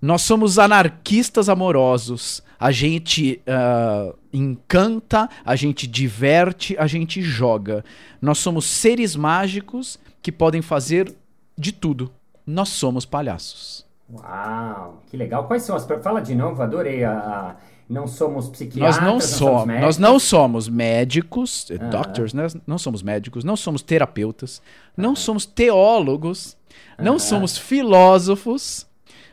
Nós 0.03 0.23
somos 0.23 0.59
anarquistas 0.59 1.49
amorosos. 1.49 2.43
A 2.59 2.73
gente 2.73 3.41
ah, 3.47 4.13
encanta, 4.33 5.29
a 5.45 5.55
gente 5.55 5.87
diverte, 5.87 6.77
a 6.79 6.87
gente 6.87 7.21
joga. 7.23 7.85
Nós 8.21 8.39
somos 8.39 8.65
seres 8.67 9.15
mágicos 9.15 9.99
que 10.23 10.33
podem 10.33 10.63
fazer 10.63 11.15
de 11.57 11.73
tudo. 11.73 12.11
Nós 12.47 12.71
somos 12.71 13.05
palhaços. 13.05 13.87
Uau, 14.13 15.03
que 15.07 15.17
legal. 15.17 15.47
Quais 15.47 15.63
são 15.63 15.77
as. 15.77 15.87
Fala 16.03 16.21
de 16.21 16.35
novo, 16.35 16.63
adorei 16.63 17.05
a. 17.05 17.57
Não 17.91 18.07
somos 18.07 18.49
psiquiatras. 18.49 19.03
Nós 19.03 19.05
não 19.05 19.21
somos, 19.21 19.67
médicos. 19.67 19.85
nós 19.85 19.99
não 19.99 20.19
somos 20.21 20.69
médicos, 20.69 21.71
eh, 21.73 21.79
doctors, 21.79 22.33
né? 22.33 22.47
Não 22.65 22.79
somos 22.79 23.03
médicos, 23.03 23.43
não 23.43 23.57
somos 23.57 23.83
terapeutas, 23.83 24.63
não 24.97 25.17
somos 25.17 25.45
teólogos, 25.45 26.57
não 26.97 27.19
somos 27.19 27.59
filósofos, 27.59 28.87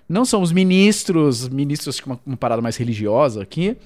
não 0.10 0.26
somos 0.26 0.52
ministros, 0.52 1.48
ministros 1.48 2.00
com 2.00 2.12
uma, 2.12 2.20
uma 2.26 2.38
parada 2.38 2.60
mais 2.60 2.76
religiosa 2.78 3.44
aqui, 3.44 3.78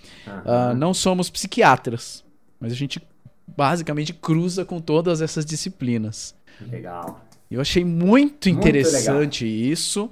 ah, 0.46 0.74
não 0.74 0.94
somos 0.94 1.30
psiquiatras, 1.30 2.24
mas 2.58 2.72
a 2.72 2.76
gente 2.76 3.02
basicamente 3.46 4.14
cruza 4.14 4.64
com 4.64 4.80
todas 4.80 5.22
essas 5.22 5.46
disciplinas. 5.46 6.34
Legal. 6.62 7.20
Eu 7.50 7.60
achei 7.60 7.84
muito 7.84 8.48
interessante 8.48 9.46
isso. 9.46 10.10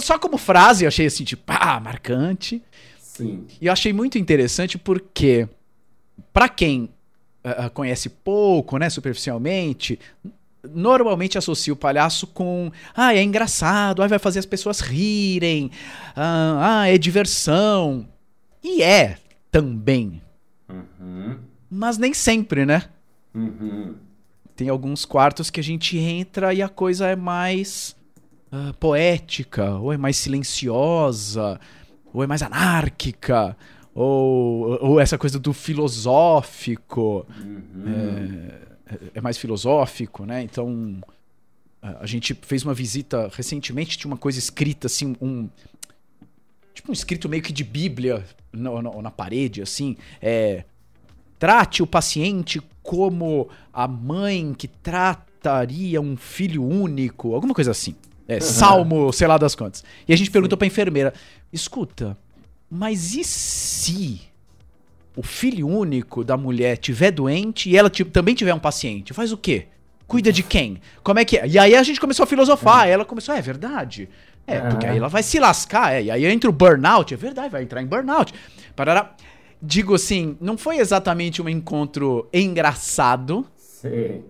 Só 0.00 0.18
como 0.18 0.36
frase, 0.36 0.84
eu 0.84 0.88
achei 0.88 1.06
assim, 1.06 1.22
tipo, 1.22 1.44
ah, 1.46 1.78
marcante. 1.78 2.60
Sim. 3.12 3.44
E 3.60 3.66
eu 3.66 3.72
achei 3.72 3.92
muito 3.92 4.16
interessante 4.16 4.78
porque, 4.78 5.46
pra 6.32 6.48
quem 6.48 6.88
ah, 7.44 7.68
conhece 7.68 8.08
pouco, 8.08 8.78
né, 8.78 8.88
superficialmente, 8.88 9.98
normalmente 10.70 11.36
associa 11.36 11.74
o 11.74 11.76
palhaço 11.76 12.26
com, 12.26 12.70
ah, 12.96 13.14
é 13.14 13.22
engraçado, 13.22 14.02
ah, 14.02 14.06
vai 14.06 14.18
fazer 14.18 14.38
as 14.38 14.46
pessoas 14.46 14.80
rirem, 14.80 15.70
ah, 16.16 16.80
ah, 16.82 16.88
é 16.88 16.96
diversão. 16.96 18.08
E 18.64 18.82
é 18.82 19.18
também, 19.50 20.22
Uhum. 20.70 21.36
mas 21.70 21.98
nem 21.98 22.14
sempre, 22.14 22.64
né? 22.64 22.84
Uhum. 23.34 23.94
Tem 24.56 24.70
alguns 24.70 25.04
quartos 25.04 25.50
que 25.50 25.60
a 25.60 25.62
gente 25.62 25.98
entra 25.98 26.54
e 26.54 26.62
a 26.62 26.68
coisa 26.68 27.08
é 27.08 27.16
mais 27.16 27.94
ah, 28.50 28.72
poética, 28.80 29.74
ou 29.78 29.92
é 29.92 29.98
mais 29.98 30.16
silenciosa, 30.16 31.60
ou 32.12 32.22
é 32.22 32.26
mais 32.26 32.42
anárquica, 32.42 33.56
ou, 33.94 34.78
ou 34.82 35.00
essa 35.00 35.16
coisa 35.18 35.38
do 35.38 35.52
filosófico. 35.52 37.26
Uhum. 37.40 38.48
É, 38.86 38.98
é 39.14 39.20
mais 39.20 39.36
filosófico, 39.38 40.24
né? 40.24 40.42
Então. 40.42 40.98
a- 41.80 42.06
gente 42.06 42.34
fez 42.42 42.62
uma 42.64 42.74
visita 42.74 43.28
recentemente, 43.34 43.98
tinha 43.98 44.10
uma 44.10 44.16
coisa 44.18 44.38
escrita 44.38 44.86
assim, 44.86 45.16
um. 45.20 45.48
Tipo 46.74 46.90
um 46.90 46.92
escrito 46.92 47.28
meio 47.28 47.42
que 47.42 47.52
de 47.52 47.64
Bíblia 47.64 48.24
na, 48.52 48.80
na- 48.82 49.02
na 49.02 49.10
parede, 49.10 49.60
assim. 49.62 49.96
É, 50.20 50.64
Trate 51.38 51.82
o 51.82 51.86
paciente 51.88 52.62
como 52.84 53.48
a 53.72 53.88
mãe 53.88 54.54
que 54.56 54.68
trataria 54.68 56.00
um 56.00 56.16
filho 56.16 56.62
único, 56.64 57.34
alguma 57.34 57.52
coisa 57.52 57.72
assim. 57.72 57.96
É, 58.28 58.40
salmo, 58.40 59.12
sei 59.12 59.26
lá 59.26 59.36
das 59.36 59.54
quantas. 59.54 59.84
E 60.06 60.12
a 60.12 60.16
gente 60.16 60.30
perguntou 60.30 60.56
pra 60.56 60.66
enfermeira: 60.66 61.12
escuta, 61.52 62.16
mas 62.70 63.14
e 63.14 63.24
se 63.24 64.20
o 65.16 65.22
filho 65.22 65.68
único 65.68 66.24
da 66.24 66.36
mulher 66.36 66.78
tiver 66.78 67.10
doente 67.10 67.68
e 67.68 67.76
ela 67.76 67.90
também 67.90 68.34
tiver 68.34 68.54
um 68.54 68.58
paciente? 68.58 69.12
Faz 69.12 69.32
o 69.32 69.36
quê? 69.36 69.66
Cuida 70.06 70.32
de 70.32 70.42
quem? 70.42 70.80
Como 71.02 71.18
é 71.18 71.24
que 71.24 71.38
é? 71.38 71.46
E 71.46 71.58
aí 71.58 71.74
a 71.74 71.82
gente 71.82 72.00
começou 72.00 72.24
a 72.24 72.26
filosofar. 72.26 72.88
Ela 72.88 73.04
começou, 73.04 73.34
é 73.34 73.40
verdade. 73.40 74.08
É, 74.46 74.60
porque 74.60 74.86
aí 74.86 74.98
ela 74.98 75.08
vai 75.08 75.22
se 75.22 75.38
lascar, 75.38 75.94
é. 75.94 76.04
E 76.04 76.10
aí 76.10 76.24
entra 76.26 76.50
o 76.50 76.52
burnout, 76.52 77.14
é 77.14 77.16
verdade, 77.16 77.50
vai 77.50 77.62
entrar 77.62 77.80
em 77.80 77.86
burnout. 77.86 78.34
Parará. 78.74 79.14
Digo 79.60 79.94
assim, 79.94 80.36
não 80.40 80.58
foi 80.58 80.78
exatamente 80.78 81.40
um 81.40 81.48
encontro 81.48 82.28
engraçado, 82.32 83.46
Sim. 83.56 84.22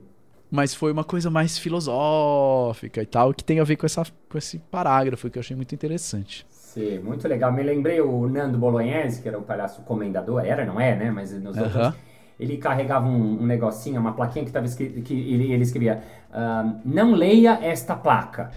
Mas 0.52 0.74
foi 0.74 0.92
uma 0.92 1.02
coisa 1.02 1.30
mais 1.30 1.56
filosófica 1.56 3.00
e 3.02 3.06
tal, 3.06 3.32
que 3.32 3.42
tem 3.42 3.58
a 3.58 3.64
ver 3.64 3.76
com, 3.76 3.86
essa, 3.86 4.04
com 4.28 4.36
esse 4.36 4.58
parágrafo 4.58 5.30
que 5.30 5.38
eu 5.38 5.40
achei 5.40 5.56
muito 5.56 5.74
interessante. 5.74 6.46
Sim, 6.50 6.98
muito 6.98 7.26
legal. 7.26 7.50
Me 7.50 7.62
lembrei 7.62 8.02
o 8.02 8.28
Nando 8.28 8.58
Bolognese, 8.58 9.22
que 9.22 9.28
era 9.28 9.38
o 9.38 9.42
palhaço 9.42 9.80
comendador. 9.82 10.44
Era, 10.44 10.66
não 10.66 10.78
é, 10.78 10.94
né? 10.94 11.10
Mas 11.10 11.32
nos 11.32 11.56
outros. 11.56 11.94
Ele 12.38 12.58
carregava 12.58 13.06
um, 13.06 13.42
um 13.42 13.46
negocinho, 13.46 13.98
uma 14.00 14.12
plaquinha 14.12 14.44
que 14.44 14.50
estava 14.50 14.66
escrito. 14.66 15.00
Que 15.02 15.14
ele, 15.14 15.52
ele 15.52 15.62
escrevia: 15.62 16.02
ah, 16.30 16.74
Não 16.84 17.12
leia 17.12 17.58
esta 17.62 17.94
placa. 17.94 18.50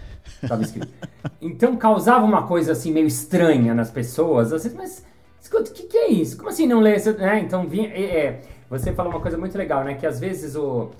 Tava 0.47 0.63
escrito. 0.63 0.91
então 1.41 1.77
causava 1.77 2.25
uma 2.25 2.43
coisa 2.47 2.73
assim 2.73 2.91
meio 2.91 3.07
estranha 3.07 3.73
nas 3.73 3.89
pessoas. 3.89 4.51
Vezes, 4.51 4.73
mas 4.73 5.05
escuta, 5.41 5.69
o 5.71 5.73
que, 5.73 5.83
que 5.83 5.97
é 5.97 6.09
isso? 6.09 6.37
Como 6.37 6.49
assim 6.49 6.67
não 6.67 6.85
essa- 6.85 7.13
Né? 7.13 7.39
Então 7.39 7.67
vinha. 7.67 7.89
é, 7.89 8.03
é, 8.25 8.41
você 8.69 8.91
falou 8.93 9.11
uma 9.13 9.21
coisa 9.21 9.37
muito 9.37 9.57
legal, 9.57 9.83
né? 9.83 9.93
Que 9.93 10.05
às 10.05 10.19
vezes 10.19 10.55
o. 10.55 10.91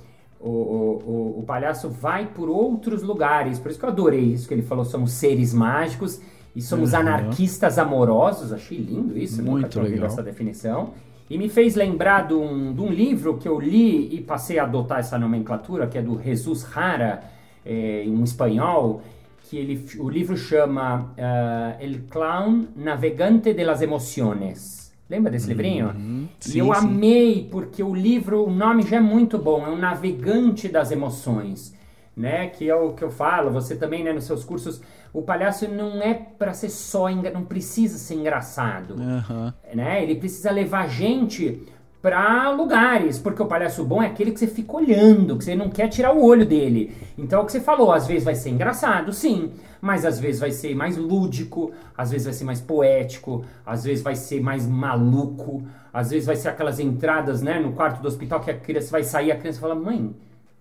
O, 0.47 0.49
o, 0.49 1.39
o, 1.39 1.43
palhaço 1.43 1.89
vai 1.89 2.27
por 2.27 2.47
outros 2.49 3.01
lugares. 3.01 3.57
Por 3.57 3.71
isso 3.71 3.79
que 3.79 3.85
eu 3.85 3.89
adorei 3.89 4.21
isso 4.33 4.47
que 4.47 4.53
ele 4.53 4.61
falou. 4.61 4.85
Somos 4.85 5.11
seres 5.11 5.53
mágicos 5.53 6.21
e 6.55 6.61
somos 6.61 6.93
Uhum. 6.93 6.99
anarquistas 6.99 7.79
amorosos. 7.79 8.53
Achei 8.53 8.77
lindo 8.77 9.17
isso. 9.17 9.41
Nunca 9.41 9.61
Muito 9.61 9.81
legal. 9.81 10.05
essa 10.05 10.21
definição. 10.21 10.91
E 11.27 11.37
me 11.39 11.49
fez 11.49 11.73
lembrar 11.75 12.27
de 12.27 12.35
um, 12.35 12.71
de 12.73 12.81
um 12.81 12.89
livro 12.89 13.37
que 13.37 13.47
eu 13.47 13.59
li 13.59 14.15
e 14.15 14.21
passei 14.21 14.59
a 14.59 14.63
adotar 14.63 14.99
essa 14.99 15.17
nomenclatura, 15.17 15.87
que 15.87 15.97
é 15.97 16.01
do 16.03 16.21
Jesus 16.21 16.61
Rara, 16.61 17.23
é, 17.65 18.03
em 18.03 18.21
espanhol, 18.21 19.01
que 19.49 19.57
ele, 19.57 19.83
o 19.99 20.07
livro 20.07 20.37
chama 20.37 21.11
ah, 21.17 21.75
El 21.79 22.01
Clown 22.09 22.67
Navegante 22.75 23.53
de 23.55 23.63
las 23.63 23.81
Emociones. 23.81 24.84
Lembra 25.09 25.31
desse 25.31 25.47
livrinho? 25.47 25.88
Uhum. 25.89 26.27
e 26.39 26.50
Sim, 26.50 26.59
eu 26.59 26.65
sim. 26.74 26.79
amei, 26.88 27.47
porque 27.51 27.83
o 27.83 27.93
livro, 27.93 28.43
o 28.45 28.51
nome 28.51 28.81
já 28.83 28.97
é 28.97 29.00
muito 29.00 29.38
bom, 29.38 29.65
é 29.65 29.69
um 29.69 29.77
navegante 29.77 30.67
das 30.67 30.91
emoções. 30.91 31.74
né? 32.17 32.47
Que 32.47 32.69
é 32.69 32.75
o 32.75 32.93
que 32.93 33.03
eu 33.03 33.12
falo, 33.12 33.51
você 33.51 33.75
também, 33.75 34.01
né, 34.03 34.13
nos 34.13 34.24
seus 34.24 34.43
cursos, 34.45 34.81
o 35.12 35.21
palhaço 35.21 35.67
não 35.67 36.01
é 36.01 36.13
para 36.13 36.53
ser 36.53 36.69
só, 36.69 37.09
não 37.09 37.43
precisa 37.43 37.97
ser 37.97 38.15
engraçado, 38.15 38.95
Aham. 38.97 39.53
né? 39.74 40.01
Ele 40.01 40.15
precisa 40.15 40.50
levar 40.50 40.88
gente 40.88 41.62
para 42.05 42.51
lugares, 42.51 43.17
porque 43.17 43.41
o 43.41 43.47
palhaço 43.47 43.83
bom 43.83 44.03
é 44.03 44.05
aquele 44.05 44.29
que 44.29 44.39
você 44.39 44.45
fica 44.45 44.77
olhando, 44.77 45.35
que 45.39 45.43
você 45.43 45.55
não 45.55 45.71
quer 45.71 45.88
tirar 45.88 46.13
o 46.13 46.24
olho 46.24 46.45
dele. 46.45 46.95
Então 47.17 47.39
é 47.39 47.41
o 47.41 47.45
que 47.47 47.51
você 47.51 47.59
falou, 47.59 47.91
às 47.91 48.05
vezes 48.05 48.24
vai 48.24 48.35
ser 48.35 48.51
engraçado, 48.51 49.12
sim, 49.12 49.53
mas 49.81 50.05
às 50.05 50.19
vezes 50.19 50.39
vai 50.39 50.51
ser 50.51 50.75
mais 50.75 50.97
lúdico, 50.97 51.71
às 51.97 52.12
vezes 52.12 52.25
vai 52.25 52.33
ser 52.35 52.43
mais 52.43 52.62
poético, 52.62 53.43
às 53.65 53.85
vezes 53.85 54.03
vai 54.03 54.15
ser 54.15 54.39
mais 54.39 54.67
maluco, 54.67 55.63
às 55.91 56.12
vezes 56.12 56.27
vai 56.27 56.35
ser 56.35 56.50
aquelas 56.50 56.79
entradas, 56.79 57.41
né, 57.41 57.59
no 57.59 57.71
quarto 57.71 58.03
do 58.03 58.07
hospital 58.07 58.39
que 58.39 58.51
a 58.51 58.55
criança 58.55 58.91
vai 58.91 59.03
sair, 59.03 59.31
a 59.31 59.35
criança 59.35 59.59
fala: 59.59 59.74
"Mãe, 59.74 60.15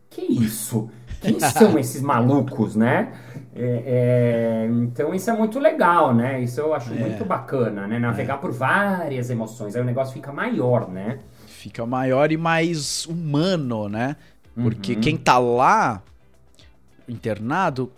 que 0.09 0.23
isso? 0.23 0.89
Quem 1.21 1.39
são 1.45 1.79
esses 1.79 2.01
malucos, 2.01 2.75
né? 2.75 3.13
É, 3.55 4.65
é, 4.65 4.67
então 4.67 5.15
isso 5.15 5.29
é 5.29 5.37
muito 5.37 5.59
legal, 5.59 6.15
né? 6.15 6.41
Isso 6.41 6.59
eu 6.59 6.73
acho 6.73 6.95
muito 6.95 7.23
bacana, 7.27 7.87
né? 7.87 7.99
Navegar 7.99 8.39
por 8.39 8.51
várias 8.51 9.29
emoções, 9.29 9.77
aí 9.77 9.83
o 9.83 9.85
negócio 9.85 10.15
fica 10.15 10.33
maior, 10.33 10.89
né? 10.89 11.19
Fica 11.65 11.87
maior 11.87 12.31
e 12.31 12.37
mais 12.37 13.07
humano, 13.07 13.89
né? 13.89 14.17
Porque 14.55 14.93
Uhum. 14.93 15.01
quem 15.01 15.17
tá 15.17 15.39
lá, 15.39 16.03
internado, 17.09 17.91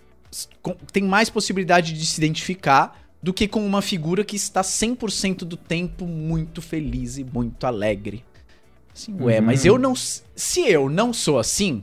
tem 0.93 1.03
mais 1.03 1.29
possibilidade 1.29 1.93
de 1.93 2.07
se 2.07 2.21
identificar 2.21 2.97
do 3.21 3.35
que 3.35 3.49
com 3.49 3.67
uma 3.67 3.83
figura 3.83 4.25
que 4.25 4.37
está 4.37 4.63
100% 4.63 5.39
do 5.45 5.57
tempo 5.57 6.07
muito 6.07 6.63
feliz 6.63 7.19
e 7.19 7.25
muito 7.25 7.67
alegre. 7.67 8.25
Assim, 8.95 9.17
ué, 9.21 9.41
Uhum. 9.41 9.47
mas 9.47 9.65
eu 9.65 9.77
não. 9.79 9.95
Se 9.97 10.61
eu 10.61 10.89
não 10.89 11.13
sou 11.13 11.37
assim, 11.37 11.83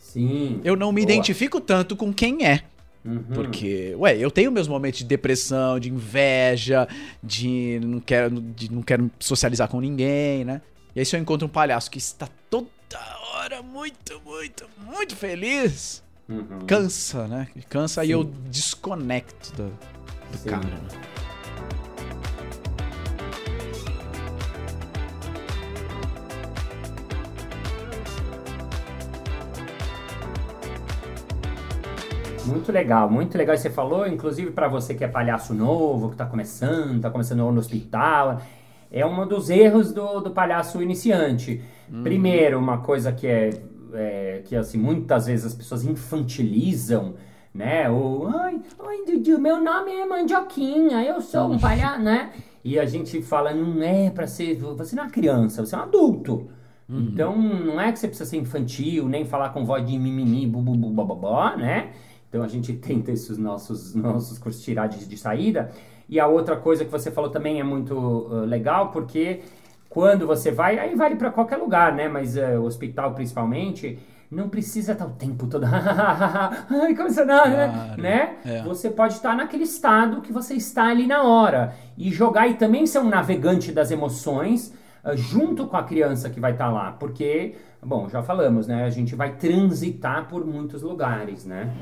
Sim. 0.00 0.60
eu 0.64 0.74
não 0.74 0.90
me 0.90 1.02
Boa. 1.02 1.12
identifico 1.12 1.60
tanto 1.60 1.94
com 1.94 2.12
quem 2.12 2.44
é. 2.44 2.62
Uhum. 3.04 3.22
Porque, 3.32 3.94
ué, 3.96 4.16
eu 4.18 4.28
tenho 4.32 4.50
meus 4.50 4.66
momentos 4.66 4.98
de 4.98 5.04
depressão, 5.04 5.78
de 5.78 5.88
inveja, 5.88 6.88
de 7.22 7.78
não 7.84 8.00
quero, 8.00 8.40
de 8.40 8.72
não 8.72 8.82
quero 8.82 9.08
socializar 9.20 9.68
com 9.68 9.80
ninguém, 9.80 10.44
né? 10.44 10.60
E 10.96 11.00
aí 11.00 11.04
se 11.04 11.14
eu 11.14 11.20
encontro 11.20 11.46
um 11.46 11.50
palhaço 11.50 11.90
que 11.90 11.98
está 11.98 12.26
toda 12.48 12.66
hora 13.34 13.60
muito, 13.62 14.18
muito, 14.24 14.66
muito 14.78 15.14
feliz, 15.14 16.02
Uhum. 16.26 16.60
cansa, 16.66 17.28
né? 17.28 17.48
Cansa 17.68 18.02
e 18.02 18.06
Sim. 18.08 18.12
eu 18.14 18.24
desconecto 18.24 19.52
do, 19.52 19.68
do 20.32 20.38
Sim. 20.38 20.48
cara. 20.48 20.64
né? 20.66 20.88
Muito 32.46 32.70
legal, 32.70 33.10
muito 33.10 33.36
legal. 33.36 33.54
E 33.56 33.58
Você 33.58 33.70
falou, 33.70 34.06
inclusive, 34.06 34.52
para 34.52 34.68
você 34.68 34.94
que 34.94 35.02
é 35.02 35.08
palhaço 35.08 35.52
novo, 35.52 36.10
que 36.10 36.16
tá 36.16 36.24
começando, 36.24 37.00
tá 37.00 37.10
começando 37.10 37.38
no 37.40 37.58
hospital, 37.58 38.40
é 38.90 39.04
um 39.04 39.26
dos 39.26 39.50
erros 39.50 39.92
do, 39.92 40.20
do 40.20 40.30
palhaço 40.30 40.82
iniciante. 40.82 41.62
Primeiro, 42.02 42.58
uma 42.58 42.78
coisa 42.78 43.12
que 43.12 43.26
é, 43.26 43.50
é, 43.92 44.42
que 44.44 44.56
assim 44.56 44.78
muitas 44.78 45.26
vezes 45.26 45.46
as 45.46 45.54
pessoas 45.54 45.84
infantilizam, 45.84 47.14
né? 47.54 47.88
O 47.90 48.26
ai, 48.26 48.60
ai, 48.80 49.04
Dudu, 49.06 49.38
meu 49.38 49.62
nome 49.62 49.92
é 49.92 50.04
Mandioquinha, 50.04 51.02
eu 51.04 51.20
sou 51.20 51.52
um 51.52 51.58
palhaço, 51.58 52.02
né? 52.02 52.30
E 52.64 52.78
a 52.78 52.84
gente 52.84 53.22
fala, 53.22 53.54
não 53.54 53.82
é 53.82 54.10
pra 54.10 54.26
ser, 54.26 54.56
você 54.56 54.96
não 54.96 55.04
é 55.04 55.06
uma 55.06 55.12
criança, 55.12 55.64
você 55.64 55.74
é 55.74 55.78
um 55.78 55.82
adulto. 55.82 56.48
Então, 56.88 57.36
não 57.36 57.80
é 57.80 57.90
que 57.90 57.98
você 57.98 58.06
precisa 58.06 58.28
ser 58.28 58.36
infantil, 58.36 59.08
nem 59.08 59.24
falar 59.24 59.50
com 59.50 59.64
voz 59.64 59.84
de 59.84 59.98
mimimi, 59.98 60.46
bububu, 60.46 60.90
bababó, 60.90 61.56
né? 61.56 61.90
Então, 62.28 62.42
a 62.42 62.48
gente 62.48 62.72
tenta 62.78 63.10
esses 63.10 63.36
nossos, 63.38 63.94
nossos 63.94 64.38
cursos 64.38 64.62
tirar 64.62 64.86
de, 64.86 65.04
de 65.04 65.16
saída. 65.16 65.70
E 66.08 66.20
a 66.20 66.26
outra 66.26 66.56
coisa 66.56 66.84
que 66.84 66.90
você 66.90 67.10
falou 67.10 67.30
também 67.30 67.58
é 67.58 67.64
muito 67.64 67.94
uh, 67.94 68.44
legal, 68.44 68.90
porque 68.90 69.40
quando 69.88 70.26
você 70.26 70.50
vai, 70.50 70.78
aí 70.78 70.94
vale 70.94 71.16
para 71.16 71.30
qualquer 71.30 71.56
lugar, 71.56 71.92
né? 71.94 72.08
Mas 72.08 72.36
uh, 72.36 72.60
hospital 72.62 73.12
principalmente, 73.14 73.98
não 74.30 74.48
precisa 74.48 74.92
estar 74.92 75.06
o 75.06 75.10
tempo 75.10 75.46
todo. 75.46 75.64
Ai, 75.66 76.94
como 76.94 77.10
você 77.10 77.24
não, 77.24 77.42
Claro, 77.42 78.02
né? 78.02 78.36
é. 78.44 78.62
Você 78.62 78.90
pode 78.90 79.14
estar 79.14 79.36
naquele 79.36 79.64
estado 79.64 80.20
que 80.20 80.32
você 80.32 80.54
está 80.54 80.84
ali 80.84 81.06
na 81.06 81.22
hora. 81.22 81.74
E 81.96 82.10
jogar 82.10 82.46
e 82.46 82.54
também 82.54 82.86
ser 82.86 82.98
um 83.00 83.08
navegante 83.08 83.72
das 83.72 83.90
emoções 83.90 84.72
uh, 85.04 85.16
junto 85.16 85.66
com 85.66 85.76
a 85.76 85.82
criança 85.82 86.30
que 86.30 86.38
vai 86.38 86.52
estar 86.52 86.68
lá. 86.68 86.92
Porque, 86.92 87.54
bom, 87.82 88.08
já 88.08 88.22
falamos, 88.22 88.66
né? 88.66 88.84
A 88.84 88.90
gente 88.90 89.14
vai 89.16 89.32
transitar 89.34 90.28
por 90.28 90.44
muitos 90.46 90.82
lugares, 90.82 91.44
né? 91.44 91.72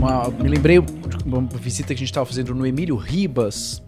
Uma- 0.00 0.30
me 0.30 0.48
lembrei 0.48 0.80
de 0.80 1.24
uma 1.26 1.42
visita 1.42 1.88
que 1.88 1.92
a 1.92 2.06
gente 2.06 2.10
tava 2.10 2.24
fazendo 2.24 2.54
no 2.54 2.66
Emílio 2.66 2.96
Ribas 2.96 3.82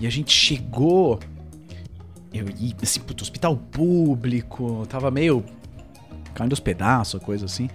e 0.00 0.06
a 0.06 0.10
gente 0.10 0.32
chegou. 0.32 1.20
Eu 2.32 2.46
ia, 2.58 2.74
assim, 2.82 2.98
puto, 3.00 3.22
hospital 3.22 3.54
público, 3.58 4.86
tava 4.88 5.10
meio 5.10 5.44
caindo 6.32 6.52
aos 6.52 6.60
pedaços, 6.60 7.22
coisa 7.22 7.44
assim. 7.44 7.68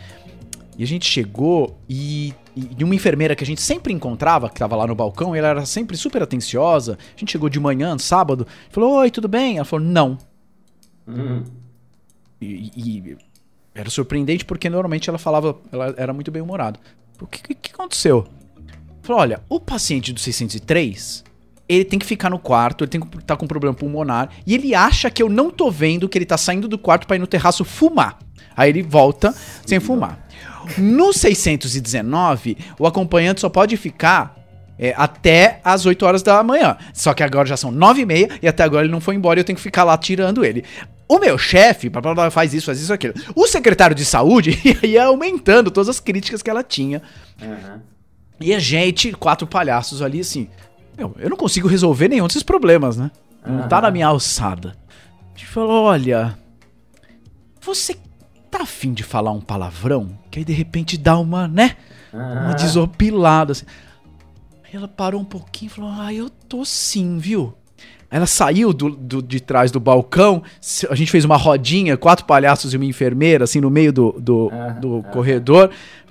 E 0.75 0.83
a 0.83 0.87
gente 0.87 1.05
chegou 1.05 1.77
e, 1.87 2.33
e 2.55 2.83
uma 2.83 2.95
enfermeira 2.95 3.35
que 3.35 3.43
a 3.43 3.47
gente 3.47 3.61
sempre 3.61 3.93
encontrava, 3.93 4.49
que 4.49 4.57
tava 4.57 4.75
lá 4.75 4.87
no 4.87 4.95
balcão, 4.95 5.35
ela 5.35 5.49
era 5.49 5.65
sempre 5.67 5.95
super 5.95 6.23
atenciosa. 6.23 6.97
A 7.15 7.19
gente 7.19 7.33
chegou 7.33 7.49
de 7.49 7.59
manhã, 7.59 7.95
sábado, 7.99 8.47
falou: 8.71 8.95
Oi, 8.95 9.11
tudo 9.11 9.27
bem? 9.27 9.57
Ela 9.57 9.65
falou: 9.65 9.85
Não. 9.85 10.17
Hum. 11.07 11.43
E, 12.41 12.71
e 12.75 13.17
era 13.75 13.91
surpreendente 13.91 14.43
porque 14.43 14.71
normalmente 14.71 15.07
ela 15.07 15.19
falava, 15.19 15.55
ela 15.71 15.93
era 15.97 16.11
muito 16.13 16.31
bem 16.31 16.41
humorada. 16.41 16.79
O 17.21 17.27
que, 17.27 17.53
que, 17.53 17.71
aconteceu? 17.73 18.27
Falou, 19.01 19.21
olha, 19.21 19.41
o 19.47 19.59
paciente 19.59 20.11
do 20.11 20.19
603, 20.19 21.23
ele 21.69 21.85
tem 21.85 21.99
que 21.99 22.05
ficar 22.05 22.29
no 22.29 22.39
quarto, 22.39 22.83
ele 22.83 22.91
tem 22.91 23.01
que 23.01 23.17
estar 23.17 23.37
com 23.37 23.47
problema 23.47 23.73
pulmonar, 23.75 24.29
e 24.45 24.53
ele 24.53 24.73
acha 24.75 25.09
que 25.09 25.21
eu 25.21 25.29
não 25.29 25.49
tô 25.49 25.69
vendo 25.69 26.09
que 26.09 26.17
ele 26.17 26.25
tá 26.25 26.37
saindo 26.37 26.67
do 26.67 26.77
quarto 26.77 27.07
pra 27.07 27.15
ir 27.15 27.19
no 27.19 27.27
terraço 27.27 27.63
fumar. 27.63 28.19
Aí 28.55 28.69
ele 28.69 28.81
volta 28.81 29.33
sem 29.65 29.79
fumar. 29.79 30.27
No 30.77 31.13
619, 31.13 32.57
o 32.79 32.87
acompanhante 32.87 33.41
só 33.41 33.49
pode 33.49 33.77
ficar 33.77 34.35
é, 34.77 34.93
até 34.97 35.59
as 35.63 35.85
8 35.85 36.05
horas 36.05 36.23
da 36.23 36.41
manhã. 36.43 36.77
Só 36.93 37.13
que 37.13 37.23
agora 37.23 37.47
já 37.47 37.57
são 37.57 37.71
9 37.71 38.01
e 38.01 38.05
meia 38.05 38.29
e 38.41 38.47
até 38.47 38.63
agora 38.63 38.85
ele 38.85 38.91
não 38.91 39.01
foi 39.01 39.15
embora 39.15 39.39
e 39.39 39.41
eu 39.41 39.43
tenho 39.45 39.55
que 39.57 39.61
ficar 39.61 39.83
lá 39.83 39.97
tirando 39.97 40.43
ele. 40.43 40.63
O 41.07 41.19
meu 41.19 41.37
chefe 41.37 41.87
blá, 41.87 42.01
blá, 42.01 42.15
blá, 42.15 42.31
faz 42.31 42.53
isso, 42.53 42.65
faz 42.65 42.79
isso, 42.79 42.91
aquilo. 42.91 43.13
O 43.35 43.47
secretário 43.47 43.95
de 43.95 44.03
saúde 44.03 44.59
ia 44.83 45.05
aumentando 45.05 45.69
todas 45.69 45.89
as 45.89 45.99
críticas 45.99 46.41
que 46.41 46.49
ela 46.49 46.63
tinha. 46.63 47.01
Aham. 47.41 47.81
E 48.39 48.53
a 48.53 48.59
gente, 48.59 49.13
quatro 49.13 49.47
palhaços 49.47 50.01
ali, 50.01 50.19
assim. 50.19 50.49
Meu, 50.97 51.15
eu 51.19 51.29
não 51.29 51.37
consigo 51.37 51.67
resolver 51.67 52.07
nenhum 52.09 52.27
desses 52.27 52.43
problemas, 52.43 52.97
né? 52.97 53.11
Não 53.45 53.67
tá 53.67 53.79
na 53.79 53.91
minha 53.91 54.07
alçada. 54.07 54.75
A 55.33 55.37
gente 55.37 55.47
falou: 55.47 55.85
olha. 55.85 56.37
Você 57.61 57.95
tá 58.51 58.61
afim 58.61 58.93
de 58.93 59.03
falar 59.03 59.31
um 59.31 59.41
palavrão? 59.41 60.17
Que 60.29 60.39
aí 60.39 60.45
de 60.45 60.53
repente 60.53 60.97
dá 60.97 61.17
uma, 61.17 61.47
né? 61.47 61.77
Uma 62.13 62.49
Aham. 62.49 62.55
desopilada, 62.55 63.53
assim. 63.53 63.65
Ela 64.75 64.87
parou 64.89 65.21
um 65.21 65.25
pouquinho 65.25 65.69
e 65.69 65.73
falou: 65.73 65.89
Ah, 65.97 66.13
eu 66.13 66.29
tô 66.29 66.65
sim, 66.65 67.17
viu? 67.17 67.53
Ela 68.11 68.25
saiu 68.25 68.73
do, 68.73 68.89
do- 68.89 69.21
de 69.21 69.39
trás 69.39 69.71
do 69.71 69.79
balcão, 69.79 70.43
a 70.89 70.95
gente 70.95 71.09
fez 71.11 71.23
uma 71.25 71.37
rodinha, 71.37 71.97
quatro 71.97 72.25
palhaços 72.25 72.73
e 72.73 72.77
uma 72.77 72.85
enfermeira, 72.85 73.43
assim, 73.45 73.59
no 73.61 73.69
meio 73.69 73.91
do, 73.91 74.11
do, 74.19 74.49
Ah, 74.53 74.69
do 74.69 74.97
ah. 75.05 75.11
corredor, 75.11 75.69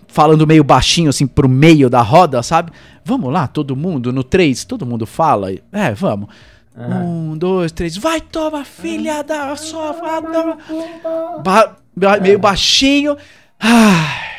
falando 0.08 0.46
meio 0.46 0.64
baixinho, 0.64 1.08
assim, 1.10 1.26
pro 1.26 1.48
meio 1.48 1.88
da 1.90 2.00
roda, 2.02 2.42
sabe? 2.42 2.72
Vamos 3.04 3.32
lá, 3.32 3.46
todo 3.46 3.76
mundo, 3.76 4.12
no 4.12 4.24
três, 4.24 4.64
todo 4.64 4.84
mundo 4.86 5.06
fala? 5.06 5.52
É, 5.72 5.92
vamos. 5.94 6.28
Um, 6.76 7.36
dois, 7.38 7.70
três, 7.70 7.96
vai, 7.96 8.20
toma, 8.20 8.64
filha 8.64 9.22
da 9.22 9.54
sua... 9.56 9.92
Ba- 11.44 11.76
ba- 11.96 12.18
meio 12.20 12.38
baixinho. 12.38 13.16
Ai. 13.60 14.33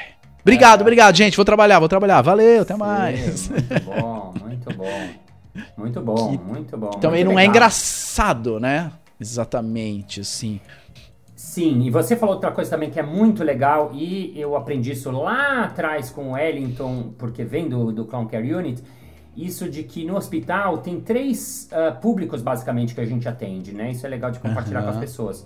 Obrigado, 0.46 0.82
obrigado, 0.82 1.16
gente. 1.16 1.36
Vou 1.36 1.44
trabalhar, 1.44 1.80
vou 1.80 1.90
trabalhar. 1.90 2.22
Valeu, 2.22 2.62
até 2.62 2.76
mais. 2.76 3.50
Muito 3.50 3.84
bom, 3.84 4.34
muito 4.40 4.74
bom. 4.78 5.10
Muito 5.76 6.02
bom, 6.02 6.38
muito 6.38 6.78
bom. 6.78 6.90
Também 6.92 7.24
muito 7.24 7.34
não 7.34 7.40
é 7.40 7.44
legal. 7.44 7.56
engraçado, 7.56 8.60
né? 8.60 8.92
Exatamente, 9.20 10.22
assim. 10.22 10.62
Sim, 11.36 11.82
e 11.82 11.90
você 11.90 12.16
falou 12.16 12.36
outra 12.36 12.52
coisa 12.52 12.70
também 12.70 12.92
que 12.92 13.00
é 13.00 13.04
muito 13.04 13.44
legal, 13.44 13.90
e 13.92 14.40
eu 14.40 14.56
aprendi 14.56 14.92
isso 14.92 15.10
lá 15.10 15.64
atrás 15.64 16.12
com 16.12 16.30
o 16.30 16.32
Wellington, 16.34 17.14
porque 17.18 17.44
vem 17.44 17.68
do, 17.68 17.92
do 17.92 18.06
Clown 18.06 18.28
Care 18.28 18.54
Unit, 18.54 18.84
isso 19.36 19.68
de 19.68 19.82
que 19.82 20.06
no 20.06 20.16
hospital 20.16 20.78
tem 20.78 21.02
três 21.02 21.68
ah, 21.72 21.92
públicos 21.92 22.44
basicamente 22.44 22.94
que 22.94 23.02
a 23.02 23.06
gente 23.06 23.28
atende, 23.28 23.74
né? 23.74 23.90
Isso 23.90 24.06
é 24.06 24.10
legal 24.10 24.30
de 24.30 24.38
compartilhar 24.38 24.84
com 24.84 24.90
as 24.90 24.98
pessoas. 24.98 25.44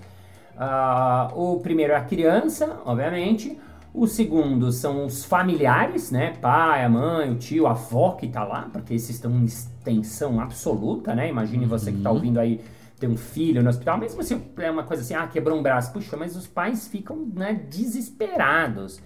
Ah, 0.57 1.31
o 1.33 1.59
primeiro 1.61 1.93
é 1.93 1.95
a 1.95 2.01
criança, 2.01 2.81
obviamente. 2.85 3.57
O 3.93 4.05
segundo 4.05 4.71
são 4.71 5.05
os 5.05 5.25
familiares, 5.25 6.11
né? 6.11 6.33
Pai, 6.39 6.83
a 6.85 6.89
mãe, 6.89 7.31
o 7.31 7.35
tio, 7.35 7.65
a 7.65 7.71
avó 7.71 8.11
que 8.11 8.27
tá 8.27 8.43
lá, 8.43 8.69
porque 8.71 8.93
esses 8.93 9.15
estão 9.15 9.31
em 9.31 9.45
extensão 9.45 10.39
absoluta, 10.39 11.15
né? 11.15 11.29
Imagine 11.29 11.65
você 11.65 11.91
que 11.91 12.01
tá 12.01 12.11
ouvindo 12.11 12.39
aí 12.39 12.61
ter 12.99 13.07
um 13.07 13.17
filho 13.17 13.63
no 13.63 13.69
hospital, 13.69 13.97
mesmo 13.97 14.21
se 14.21 14.39
é 14.57 14.69
uma 14.69 14.83
coisa 14.83 15.01
assim, 15.01 15.15
ah, 15.15 15.25
quebrou 15.25 15.57
um 15.57 15.63
braço, 15.63 15.91
puxa, 15.91 16.17
mas 16.17 16.35
os 16.35 16.45
pais 16.45 16.87
ficam 16.87 17.25
né, 17.33 17.53
desesperados. 17.69 19.01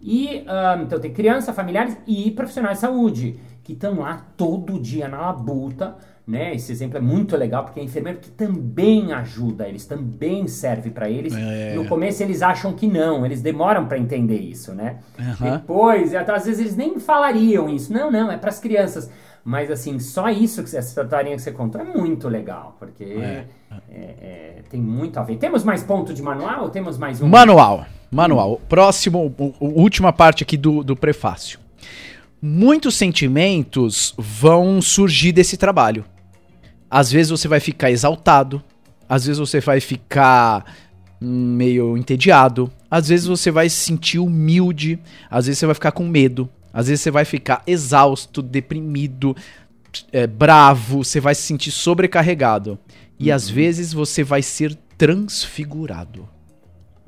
E 0.00 0.44
um, 0.78 0.82
então 0.82 1.00
tem 1.00 1.12
criança, 1.12 1.52
familiares 1.52 1.96
e 2.06 2.30
profissionais 2.30 2.78
de 2.78 2.82
saúde 2.82 3.40
que 3.64 3.72
estão 3.72 4.00
lá 4.00 4.26
todo 4.36 4.78
dia 4.78 5.08
na 5.08 5.20
labuta, 5.20 5.96
né? 6.30 6.54
Esse 6.54 6.70
exemplo 6.70 6.96
é 6.96 7.00
muito 7.00 7.36
legal 7.36 7.64
porque 7.64 7.80
é 7.80 7.82
enfermeiro 7.82 8.20
que 8.20 8.30
também 8.30 9.12
ajuda 9.12 9.68
eles, 9.68 9.84
também 9.84 10.46
serve 10.46 10.90
para 10.90 11.10
eles. 11.10 11.34
É. 11.34 11.74
No 11.74 11.86
começo 11.86 12.22
eles 12.22 12.40
acham 12.40 12.72
que 12.72 12.86
não, 12.86 13.26
eles 13.26 13.42
demoram 13.42 13.86
para 13.86 13.98
entender 13.98 14.38
isso, 14.38 14.72
né? 14.72 14.98
Uhum. 15.18 15.52
Depois, 15.52 16.14
às 16.14 16.44
vezes 16.44 16.60
eles 16.60 16.76
nem 16.76 17.00
falariam 17.00 17.68
isso. 17.68 17.92
Não, 17.92 18.10
não, 18.10 18.30
é 18.30 18.36
para 18.36 18.50
as 18.50 18.60
crianças. 18.60 19.10
Mas 19.44 19.70
assim, 19.70 19.98
só 19.98 20.28
isso 20.28 20.62
que 20.62 20.76
essa 20.76 20.88
historinha 20.88 21.34
que 21.34 21.42
você 21.42 21.50
contou 21.50 21.80
é 21.80 21.84
muito 21.84 22.28
legal, 22.28 22.76
porque 22.78 23.04
é. 23.04 23.46
É, 23.90 23.98
é, 23.98 24.54
tem 24.70 24.80
muito 24.80 25.18
a 25.18 25.22
ver. 25.22 25.36
Temos 25.36 25.64
mais 25.64 25.82
ponto 25.82 26.14
de 26.14 26.22
manual 26.22 26.64
ou 26.64 26.68
temos 26.70 26.96
mais 26.96 27.20
um? 27.20 27.28
Manual. 27.28 27.86
Manual. 28.10 28.60
Próximo, 28.68 29.34
última 29.58 30.12
parte 30.12 30.42
aqui 30.42 30.56
do, 30.56 30.84
do 30.84 30.94
prefácio. 30.94 31.58
Muitos 32.42 32.96
sentimentos 32.96 34.14
vão 34.16 34.80
surgir 34.80 35.32
desse 35.32 35.56
trabalho. 35.56 36.04
Às 36.90 37.12
vezes 37.12 37.30
você 37.30 37.46
vai 37.46 37.60
ficar 37.60 37.90
exaltado, 37.90 38.62
às 39.08 39.24
vezes 39.24 39.38
você 39.38 39.60
vai 39.60 39.80
ficar 39.80 40.64
meio 41.20 41.96
entediado, 41.96 42.70
às 42.90 43.08
vezes 43.08 43.26
você 43.26 43.50
vai 43.50 43.68
se 43.68 43.76
sentir 43.76 44.18
humilde, 44.18 44.98
às 45.30 45.46
vezes 45.46 45.58
você 45.58 45.66
vai 45.66 45.74
ficar 45.74 45.92
com 45.92 46.06
medo, 46.06 46.48
às 46.72 46.88
vezes 46.88 47.02
você 47.02 47.10
vai 47.10 47.24
ficar 47.24 47.62
exausto, 47.66 48.42
deprimido, 48.42 49.36
é, 50.12 50.26
bravo, 50.26 51.04
você 51.04 51.20
vai 51.20 51.34
se 51.34 51.42
sentir 51.42 51.70
sobrecarregado. 51.70 52.78
E 53.18 53.28
uhum. 53.28 53.36
às 53.36 53.48
vezes 53.48 53.92
você 53.92 54.24
vai 54.24 54.42
ser 54.42 54.76
transfigurado. 54.96 56.28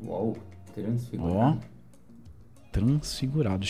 Uau, 0.05 0.37
transfigurado. 0.75 1.37
Ó, 1.37 1.57
transfigurado. 2.71 3.67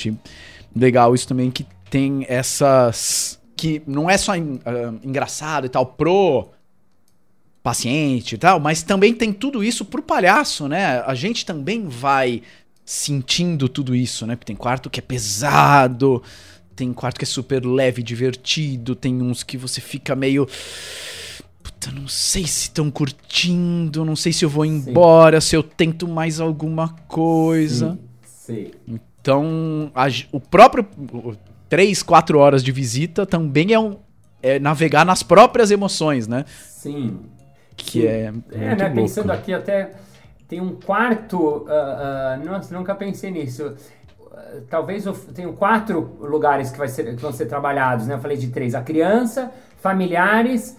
Legal 0.75 1.15
isso 1.15 1.29
também 1.29 1.51
que 1.51 1.67
tem 1.91 2.25
essas. 2.29 3.41
Que 3.63 3.81
não 3.87 4.11
é 4.11 4.19
só 4.19 4.33
uh, 4.33 5.01
engraçado 5.05 5.67
e 5.67 5.69
tal, 5.69 5.87
pro 5.87 6.49
paciente 7.63 8.35
e 8.35 8.39
tal, 8.39 8.59
mas 8.59 8.83
também 8.83 9.15
tem 9.15 9.33
tudo 9.33 9.63
isso 9.63 9.85
pro 9.85 10.03
palhaço, 10.03 10.67
né? 10.67 11.01
A 11.07 11.15
gente 11.15 11.47
também 11.47 11.87
vai 11.87 12.43
sentindo 12.85 13.69
tudo 13.69 13.95
isso, 13.95 14.27
né? 14.27 14.35
Porque 14.35 14.47
tem 14.47 14.57
quarto 14.57 14.91
que 14.91 14.99
é 14.99 15.03
pesado, 15.03 16.21
tem 16.75 16.93
quarto 16.93 17.19
que 17.19 17.25
é 17.25 17.27
super 17.27 17.65
leve, 17.65 18.03
divertido, 18.03 18.97
tem 18.97 19.23
uns 19.23 19.45
que 19.45 19.57
você 19.57 19.81
fica 19.81 20.17
meio. 20.17 20.45
Puta, 21.63 21.93
não 21.93 22.09
sei 22.09 22.43
se 22.43 22.63
estão 22.63 22.91
curtindo, 22.91 24.05
não 24.05 24.17
sei 24.17 24.33
se 24.33 24.45
eu 24.45 24.49
vou 24.49 24.65
embora, 24.65 25.41
sim. 25.41 25.51
se 25.51 25.57
eu 25.57 25.63
tento 25.63 26.09
mais 26.09 26.41
alguma 26.41 26.89
coisa. 27.07 27.97
Sim. 28.25 28.73
sim. 28.89 28.99
Então, 29.23 29.93
a, 29.95 30.09
o 30.33 30.41
próprio. 30.41 30.85
Três, 31.73 32.03
quatro 32.03 32.39
horas 32.39 32.63
de 32.63 32.71
visita 32.71 33.25
também 33.25 33.73
é 33.73 33.81
um. 33.81 33.97
É 34.43 34.59
navegar 34.59 35.07
nas 35.07 35.23
próprias 35.23 35.71
emoções, 35.71 36.29
né? 36.29 36.45
Sim. 36.69 37.21
Que 37.75 38.03
sim. 38.03 38.07
é. 38.07 38.33
É, 38.51 38.75
né? 38.75 38.75
Louco. 38.75 38.95
Pensando 38.97 39.31
aqui 39.31 39.55
até 39.55 39.93
tem 40.47 40.61
um 40.61 40.75
quarto. 40.75 41.39
Uh, 41.39 41.63
uh, 41.63 42.45
nossa, 42.45 42.77
nunca 42.77 42.95
pensei 42.95 43.31
nisso. 43.31 43.75
Talvez 44.69 45.07
eu 45.07 45.15
tenho 45.15 45.55
quatro 45.55 46.19
lugares 46.21 46.71
que, 46.71 46.77
vai 46.77 46.89
ser, 46.89 47.05
que 47.17 47.23
vão 47.23 47.33
ser 47.33 47.47
trabalhados, 47.47 48.07
né? 48.07 48.15
Eu 48.17 48.21
falei 48.21 48.37
de 48.37 48.49
três: 48.49 48.75
a 48.75 48.83
criança, 48.83 49.51
familiares, 49.81 50.77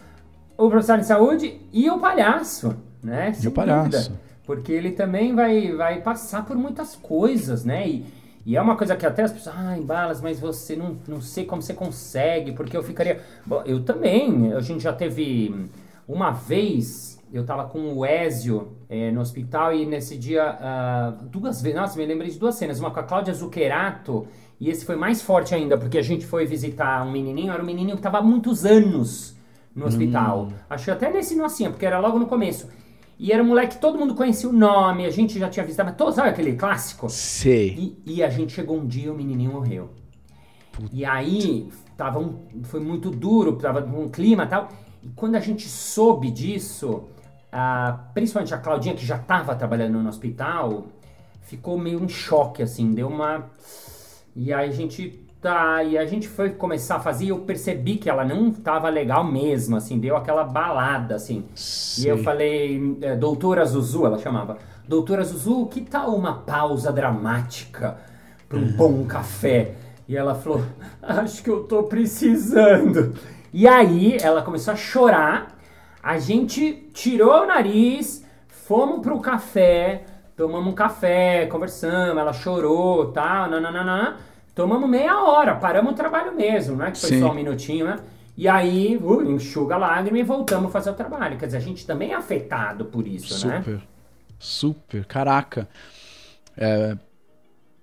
o 0.56 0.70
profissional 0.70 1.02
de 1.02 1.08
saúde 1.08 1.62
e 1.72 1.90
o 1.90 1.98
palhaço, 1.98 2.76
né? 3.02 3.34
Sem 3.34 3.46
e 3.46 3.48
o 3.48 3.52
palhaço. 3.52 3.90
Dúvida, 3.90 4.20
porque 4.46 4.72
ele 4.72 4.92
também 4.92 5.34
vai, 5.34 5.72
vai 5.72 6.02
passar 6.02 6.46
por 6.46 6.56
muitas 6.56 6.96
coisas, 6.96 7.66
né? 7.66 7.88
E, 7.88 8.06
e 8.46 8.58
é 8.58 8.62
uma 8.62 8.76
coisa 8.76 8.96
que 8.96 9.06
até 9.06 9.24
as 9.24 9.32
pessoas, 9.32 9.56
ai, 9.58 9.82
Balas, 9.82 10.22
mas 10.22 10.40
você 10.40 10.76
não, 10.76 10.98
não 11.08 11.22
sei 11.22 11.46
como 11.46 11.62
você 11.62 11.74
consegue, 11.74 12.52
porque 12.52 12.76
eu 12.76 12.84
ficaria. 12.84 13.22
Bom, 13.46 13.64
eu 13.66 13.84
também, 13.84 14.54
a 14.54 14.60
gente 14.60 14.84
já 14.84 14.92
teve 14.92 15.70
uma 16.08 16.32
vez 16.32 17.14
eu 17.34 17.44
tava 17.44 17.66
com 17.66 17.94
o 17.96 18.06
Ézio 18.06 18.74
é, 18.88 19.10
no 19.10 19.20
hospital 19.20 19.74
e 19.74 19.88
nesse 19.88 20.16
dia, 20.16 20.56
uh, 20.56 21.26
duas 21.26 21.60
vezes, 21.64 21.76
nossa, 21.76 21.98
me 21.98 22.06
lembrei 22.06 22.30
de 22.30 22.38
duas 22.38 22.54
cenas, 22.54 22.80
uma 22.80 22.92
com 22.92 23.00
a 23.00 23.04
Cláudia 23.04 23.34
Zuccherato, 23.34 24.28
e 24.60 24.70
esse 24.70 24.86
foi 24.86 24.96
mais 24.96 25.20
forte 25.20 25.56
ainda, 25.56 25.76
porque 25.76 25.98
a 25.98 26.02
gente 26.04 26.28
foi 26.28 26.46
visitar 26.46 27.04
um 27.04 27.12
menininho, 27.12 27.52
era 27.52 27.64
um 27.64 27.66
menininho 27.66 27.96
que 27.96 28.04
tava 28.04 28.20
há 28.20 28.22
muitos 28.22 28.66
anos 28.66 29.36
no 29.76 29.88
hospital. 29.88 30.44
Hum. 30.44 30.54
Acho 30.70 30.86
que 30.86 30.92
até 30.92 31.12
nesse 31.12 31.36
nocinha, 31.36 31.72
porque 31.72 31.86
era 31.86 32.00
logo 32.00 32.20
no 32.20 32.28
começo. 32.28 32.70
E 33.18 33.32
era 33.32 33.44
um 33.44 33.48
moleque 33.48 33.76
que 33.76 33.82
todo 33.82 33.98
mundo 33.98 34.16
conhecia 34.16 34.50
o 34.50 34.54
nome, 34.54 35.06
a 35.06 35.10
gente 35.10 35.38
já 35.38 35.50
tinha 35.50 35.66
visto, 35.66 35.84
mas 35.84 35.96
todo, 35.96 36.14
sabe 36.14 36.30
aquele 36.30 36.56
clássico? 36.56 37.10
Sei. 37.10 37.96
E, 38.06 38.16
e 38.16 38.24
a 38.24 38.30
gente 38.30 38.54
chegou 38.54 38.78
um 38.78 38.88
dia 38.88 39.06
e 39.06 39.10
o 39.10 39.14
menininho 39.14 39.54
morreu. 39.54 39.92
Puta. 40.72 40.90
E 40.92 41.06
aí, 41.06 41.70
tava 41.96 42.20
um, 42.20 42.40
foi 42.64 42.80
muito 42.80 43.12
duro, 43.12 43.56
tava 43.58 43.80
um 43.86 44.10
clima 44.10 44.44
e 44.44 44.48
tal. 44.48 44.70
E 45.04 45.10
quando 45.10 45.36
a 45.36 45.40
gente 45.40 45.68
soube 45.70 46.32
disso, 46.32 47.04
ah, 47.52 48.08
principalmente 48.14 48.54
a 48.54 48.58
Claudinha, 48.58 48.96
que 48.96 49.06
já 49.06 49.18
estava 49.18 49.56
trabalhando 49.56 50.00
no 50.00 50.10
hospital, 50.10 50.88
ficou 51.42 51.78
meio 51.78 52.04
em 52.04 52.10
choque, 52.10 52.64
assim, 52.64 52.92
deu 52.92 53.08
uma. 53.08 53.50
E 54.36 54.52
aí 54.52 54.70
a 54.70 54.72
gente 54.72 55.23
tá, 55.44 55.84
e 55.84 55.98
a 55.98 56.06
gente 56.06 56.28
foi 56.28 56.50
começar 56.52 56.96
a 56.96 57.00
fazer 57.00 57.26
e 57.26 57.30
eu 57.30 57.40
percebi 57.40 57.98
que 57.98 58.10
ela 58.10 58.26
não 58.26 58.48
estava 58.48 58.90
legal 58.90 59.24
mesmo, 59.24 59.76
assim, 59.76 60.00
deu 60.00 60.18
aquela 60.18 60.44
balada, 60.44 61.16
assim. 61.16 61.46
Sim. 61.54 62.06
E 62.06 62.08
eu 62.08 62.18
falei, 62.20 62.98
é, 63.02 63.16
doutora 63.16 63.64
Zuzu, 63.66 64.06
ela 64.06 64.18
chamava, 64.18 64.58
doutora 64.88 65.24
Zuzu, 65.24 65.68
que 65.68 65.82
tal 65.82 66.16
uma 66.16 66.34
pausa 66.40 66.92
dramática 66.92 67.98
para 68.50 68.58
um 68.58 68.72
bom 68.72 69.06
café? 69.06 69.76
E 70.08 70.18
ela 70.18 70.34
falou, 70.34 70.64
acho 71.02 71.44
que 71.44 71.50
eu 71.50 71.66
tô 71.66 71.84
precisando. 71.84 73.14
E 73.54 73.68
aí 73.68 74.18
ela 74.22 74.42
começou 74.42 74.74
a 74.74 74.78
chorar 74.78 75.54
a 76.04 76.18
gente 76.20 76.90
tirou 76.94 77.44
o 77.44 77.46
nariz, 77.46 78.26
fomos 78.50 79.00
pro 79.00 79.22
café, 79.22 80.04
tomamos 80.36 80.74
um 80.74 80.76
café, 80.76 81.46
conversamos, 81.46 82.18
ela 82.18 82.34
chorou, 82.34 83.14
tal, 83.14 83.50
nananana. 83.50 84.18
Tomamos 84.56 84.90
meia 84.90 85.24
hora, 85.24 85.56
paramos 85.56 85.94
o 85.94 85.96
trabalho 85.96 86.36
mesmo, 86.36 86.76
não 86.76 86.86
é 86.86 86.92
que 86.92 87.00
foi 87.00 87.10
Sim. 87.10 87.20
só 87.20 87.32
um 87.32 87.34
minutinho, 87.34 87.86
né? 87.86 88.00
E 88.36 88.48
aí, 88.48 88.98
uh, 88.98 89.22
enxuga 89.24 89.76
a 89.76 89.78
lágrima 89.78 90.20
e 90.20 90.24
voltamos 90.24 90.70
a 90.70 90.72
fazer 90.72 90.90
o 90.90 90.94
trabalho. 90.94 91.38
Quer 91.38 91.46
dizer, 91.48 91.58
a 91.58 91.62
gente 91.62 91.86
também 91.86 92.12
é 92.12 92.16
afetado 92.16 92.86
por 92.86 93.08
isso, 93.08 93.34
super, 93.34 93.48
né? 93.48 93.58
Super, 93.60 93.82
super, 94.40 95.06
caraca. 95.06 95.68
É, 96.58 96.98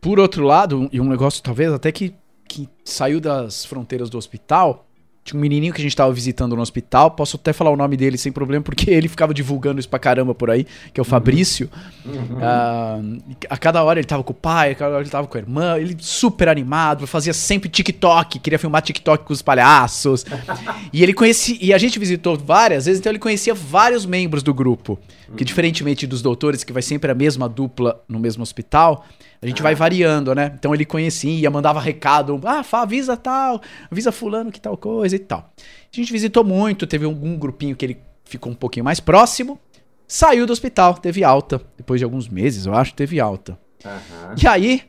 por 0.01 0.19
outro 0.19 0.45
lado, 0.45 0.89
e 0.93 1.01
um 1.01 1.09
negócio 1.09 1.43
talvez 1.43 1.73
até 1.73 1.93
que, 1.93 2.15
que 2.49 2.69
saiu 2.85 3.21
das 3.21 3.65
fronteiras 3.65 4.11
do 4.11 4.19
hospital, 4.19 4.87
tinha 5.23 5.39
um 5.39 5.41
menininho 5.41 5.73
que 5.73 5.81
a 5.81 5.83
gente 5.83 5.95
tava 5.95 6.13
visitando 6.13 6.57
no 6.57 6.63
hospital, 6.63 7.11
posso 7.11 7.37
até 7.37 7.53
falar 7.53 7.71
o 7.71 7.77
nome 7.77 7.97
dele 7.97 8.17
sem 8.17 8.33
problema, 8.33 8.63
porque 8.63 8.91
ele 8.91 9.09
ficava 9.09 9.35
divulgando 9.35 9.79
isso 9.79 9.89
pra 9.89 9.99
caramba 9.99 10.35
por 10.35 10.51
aí, 10.51 10.67
que 10.93 10.99
é 10.99 11.03
o 11.03 11.05
Fabrício. 11.05 11.71
Uhum. 12.05 12.39
Uh, 12.39 13.37
a 13.49 13.57
cada 13.57 13.83
hora 13.83 14.01
ele 14.01 14.07
tava 14.07 14.25
com 14.25 14.33
o 14.33 14.37
pai, 14.37 14.73
a 14.73 14.75
cada 14.75 14.95
hora 14.95 15.03
ele 15.03 15.11
tava 15.11 15.27
com 15.27 15.37
a 15.37 15.41
irmã, 15.41 15.79
ele 15.79 15.97
super 15.99 16.49
animado, 16.49 17.07
fazia 17.07 17.33
sempre 17.33 17.69
TikTok, 17.69 18.39
queria 18.39 18.59
filmar 18.59 18.83
TikTok 18.83 19.25
com 19.25 19.33
os 19.33 19.43
palhaços. 19.43 20.25
e 20.93 21.03
ele 21.03 21.13
conhecia, 21.13 21.59
e 21.61 21.73
a 21.73 21.79
gente 21.79 21.99
visitou 21.99 22.37
várias 22.37 22.87
vezes, 22.87 23.01
então 23.01 23.13
ele 23.13 23.19
conhecia 23.19 23.55
vários 23.55 24.07
membros 24.07 24.43
do 24.43 24.55
grupo. 24.55 24.99
Que 25.37 25.45
diferentemente 25.45 26.09
dos 26.09 26.23
doutores, 26.23 26.65
que 26.65 26.73
vai 26.73 26.83
sempre 26.83 27.09
a 27.09 27.15
mesma 27.15 27.49
dupla 27.49 28.03
no 28.09 28.19
mesmo 28.19 28.43
hospital, 28.43 29.07
a 29.43 29.47
gente 29.47 29.61
ah. 29.61 29.63
vai 29.63 29.75
variando, 29.75 30.35
né? 30.35 30.53
Então 30.59 30.75
ele 30.75 30.85
conhecia, 30.85 31.51
mandava 31.51 31.81
recado, 31.81 32.39
ah, 32.45 32.63
avisa 32.73 33.17
tal, 33.17 33.61
avisa 33.91 34.13
fulano 34.13 34.53
que 34.53 34.61
tal 34.61 34.77
coisa 34.77 35.10
e 35.13 35.19
tal. 35.19 35.53
A 35.59 35.97
gente 35.97 36.13
visitou 36.13 36.45
muito, 36.45 36.87
teve 36.87 37.05
algum 37.05 37.37
grupinho 37.37 37.77
que 37.77 37.85
ele 37.85 37.99
ficou 38.25 38.53
um 38.53 38.55
pouquinho 38.55 38.85
mais 38.85 39.01
próximo, 39.01 39.59
saiu 40.07 40.47
do 40.47 40.53
hospital, 40.53 40.95
teve 40.95 41.25
alta. 41.25 41.61
Depois 41.77 42.01
de 42.01 42.05
alguns 42.05 42.29
meses, 42.29 42.67
eu 42.67 42.75
acho, 42.75 42.95
teve 42.95 43.21
alta. 43.21 43.59
Uhum. 43.85 44.35
E 44.41 44.47
aí, 44.47 44.83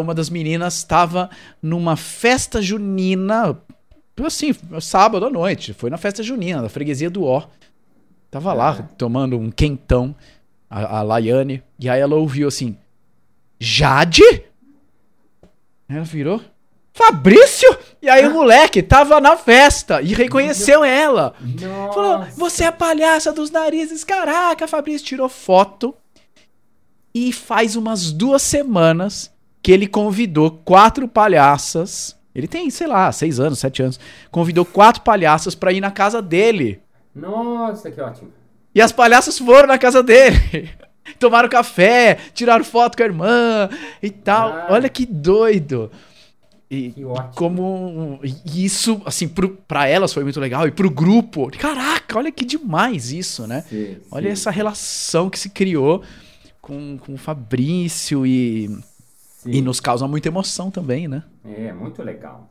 uma 0.00 0.14
das 0.14 0.28
meninas 0.28 0.76
estava 0.76 1.30
numa 1.62 1.96
festa 1.96 2.60
junina, 2.60 3.58
assim, 4.24 4.54
sábado 4.80 5.26
à 5.26 5.30
noite. 5.30 5.72
Foi 5.72 5.90
na 5.90 5.96
festa 5.96 6.22
junina, 6.22 6.62
da 6.62 6.68
freguesia 6.68 7.08
do 7.08 7.24
Ó. 7.24 7.46
Tava 8.30 8.52
lá 8.52 8.78
é. 8.78 8.94
tomando 8.96 9.38
um 9.38 9.50
quentão, 9.50 10.14
a, 10.68 10.98
a 10.98 11.02
Laiane, 11.02 11.62
e 11.78 11.88
aí 11.88 12.00
ela 12.00 12.16
ouviu 12.16 12.48
assim: 12.48 12.76
Jade? 13.58 14.44
Ela 15.88 16.02
virou. 16.02 16.40
Fabrício? 16.94 17.68
E 18.02 18.10
aí 18.10 18.26
o 18.26 18.32
moleque 18.32 18.82
tava 18.82 19.20
na 19.20 19.36
festa 19.36 20.02
e 20.02 20.12
reconheceu 20.12 20.82
ela. 20.82 21.34
Nossa. 21.40 21.92
Falou: 21.94 22.26
Você 22.36 22.64
é 22.64 22.66
a 22.66 22.72
palhaça 22.72 23.32
dos 23.32 23.50
narizes. 23.52 24.02
Caraca, 24.02 24.66
Fabrício 24.66 25.06
tirou 25.06 25.28
foto. 25.28 25.94
E 27.14 27.32
faz 27.32 27.76
umas 27.76 28.10
duas 28.10 28.42
semanas 28.42 29.30
que 29.62 29.70
ele 29.70 29.86
convidou 29.86 30.50
quatro 30.50 31.06
palhaças. 31.06 32.18
Ele 32.34 32.48
tem, 32.48 32.68
sei 32.70 32.86
lá, 32.86 33.12
seis 33.12 33.38
anos, 33.38 33.60
sete 33.60 33.82
anos. 33.82 34.00
Convidou 34.30 34.64
quatro 34.64 35.02
palhaças 35.02 35.54
pra 35.54 35.72
ir 35.72 35.80
na 35.80 35.90
casa 35.90 36.20
dele. 36.20 36.80
Nossa, 37.14 37.90
que 37.90 38.00
ótimo. 38.00 38.32
E 38.74 38.80
as 38.80 38.90
palhaças 38.90 39.38
foram 39.38 39.68
na 39.68 39.78
casa 39.78 40.02
dele. 40.02 40.70
Tomaram 41.20 41.48
café, 41.48 42.18
tiraram 42.32 42.64
foto 42.64 42.96
com 42.96 43.02
a 43.02 43.06
irmã 43.06 43.68
e 44.02 44.10
tal. 44.10 44.48
Ah. 44.48 44.66
Olha 44.70 44.88
que 44.88 45.04
doido. 45.04 45.90
E 46.74 46.90
Que 46.92 47.04
ótimo. 47.04 47.32
como 47.34 48.18
e 48.24 48.64
isso, 48.64 49.02
assim, 49.04 49.28
pro, 49.28 49.50
pra 49.68 49.86
elas 49.86 50.12
foi 50.14 50.22
muito 50.24 50.40
legal. 50.40 50.66
E 50.66 50.70
pro 50.70 50.88
grupo, 50.90 51.50
caraca, 51.58 52.16
olha 52.18 52.32
que 52.32 52.44
demais 52.46 53.12
isso, 53.12 53.46
né? 53.46 53.62
Sim, 53.68 53.98
Olha 54.10 54.28
sim, 54.28 54.32
essa 54.32 54.50
relação 54.50 55.28
que 55.28 55.38
se 55.38 55.50
criou 55.50 56.02
com, 56.62 56.96
com 56.98 57.12
o 57.12 57.18
Fabrício 57.18 58.24
e, 58.26 58.68
sim. 59.38 59.50
e 59.50 59.60
nos 59.60 59.80
causa 59.80 60.08
muita 60.08 60.28
emoção 60.28 60.70
também, 60.70 61.06
né? 61.06 61.22
É, 61.44 61.72
muito 61.74 62.02
legal. 62.02 62.48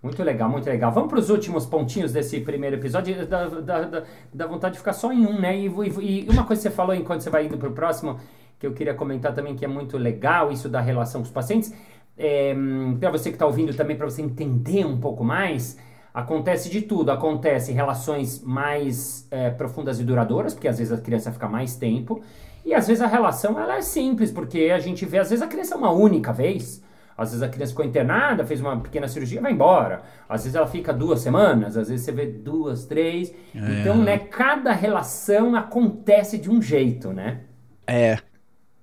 Muito 0.00 0.22
legal, 0.22 0.48
muito 0.50 0.66
legal. 0.68 0.92
Vamos 0.92 1.08
para 1.08 1.18
os 1.18 1.30
últimos 1.30 1.66
pontinhos 1.66 2.12
desse 2.12 2.38
primeiro 2.40 2.76
episódio. 2.76 3.26
Dá, 3.26 3.48
dá, 3.48 3.80
dá, 3.82 4.02
dá 4.32 4.46
vontade 4.46 4.74
de 4.74 4.78
ficar 4.78 4.92
só 4.92 5.10
em 5.12 5.26
um, 5.26 5.40
né? 5.40 5.56
E, 5.58 5.66
e- 5.66 6.26
e 6.26 6.30
uma 6.30 6.44
coisa 6.44 6.62
que 6.62 6.68
você 6.68 6.70
falou 6.74 6.94
enquanto 6.94 7.22
você 7.22 7.30
vai 7.30 7.46
indo 7.46 7.56
para 7.58 7.68
o 7.70 7.72
próximo, 7.72 8.20
que 8.60 8.66
eu 8.66 8.72
queria 8.74 8.94
comentar 8.94 9.34
também, 9.34 9.56
que 9.56 9.64
é 9.64 9.68
muito 9.68 9.96
legal, 9.96 10.52
isso 10.52 10.68
da 10.68 10.80
relação 10.80 11.22
com 11.22 11.26
os 11.26 11.32
pacientes. 11.32 11.72
É, 12.16 12.54
para 13.00 13.10
você 13.10 13.30
que 13.30 13.36
está 13.36 13.46
ouvindo 13.46 13.74
também, 13.74 13.96
para 13.96 14.08
você 14.08 14.22
entender 14.22 14.84
um 14.84 14.98
pouco 14.98 15.24
mais, 15.24 15.78
acontece 16.12 16.70
de 16.70 16.82
tudo. 16.82 17.10
Acontece 17.10 17.72
relações 17.72 18.40
mais 18.42 19.26
é, 19.30 19.50
profundas 19.50 19.98
e 19.98 20.04
duradouras, 20.04 20.54
porque 20.54 20.68
às 20.68 20.78
vezes 20.78 20.92
a 20.92 21.00
criança 21.00 21.32
fica 21.32 21.48
mais 21.48 21.76
tempo. 21.76 22.22
E 22.64 22.72
às 22.72 22.86
vezes 22.86 23.02
a 23.02 23.06
relação 23.06 23.60
ela 23.60 23.76
é 23.76 23.82
simples, 23.82 24.30
porque 24.30 24.70
a 24.74 24.78
gente 24.78 25.04
vê, 25.04 25.18
às 25.18 25.28
vezes 25.28 25.42
a 25.42 25.48
criança 25.48 25.74
é 25.74 25.78
uma 25.78 25.90
única 25.90 26.32
vez. 26.32 26.82
Às 27.16 27.30
vezes 27.30 27.42
a 27.42 27.48
criança 27.48 27.70
ficou 27.72 27.84
internada, 27.84 28.44
fez 28.44 28.60
uma 28.60 28.80
pequena 28.80 29.06
cirurgia 29.06 29.38
e 29.38 29.42
vai 29.42 29.52
embora. 29.52 30.02
Às 30.28 30.42
vezes 30.42 30.56
ela 30.56 30.66
fica 30.66 30.92
duas 30.92 31.20
semanas, 31.20 31.76
às 31.76 31.88
vezes 31.88 32.04
você 32.04 32.10
vê 32.12 32.26
duas, 32.26 32.86
três. 32.86 33.32
Então, 33.54 33.96
né, 33.98 34.18
cada 34.18 34.72
relação 34.72 35.54
acontece 35.54 36.38
de 36.38 36.50
um 36.50 36.60
jeito, 36.60 37.12
né? 37.12 37.42
É. 37.86 38.18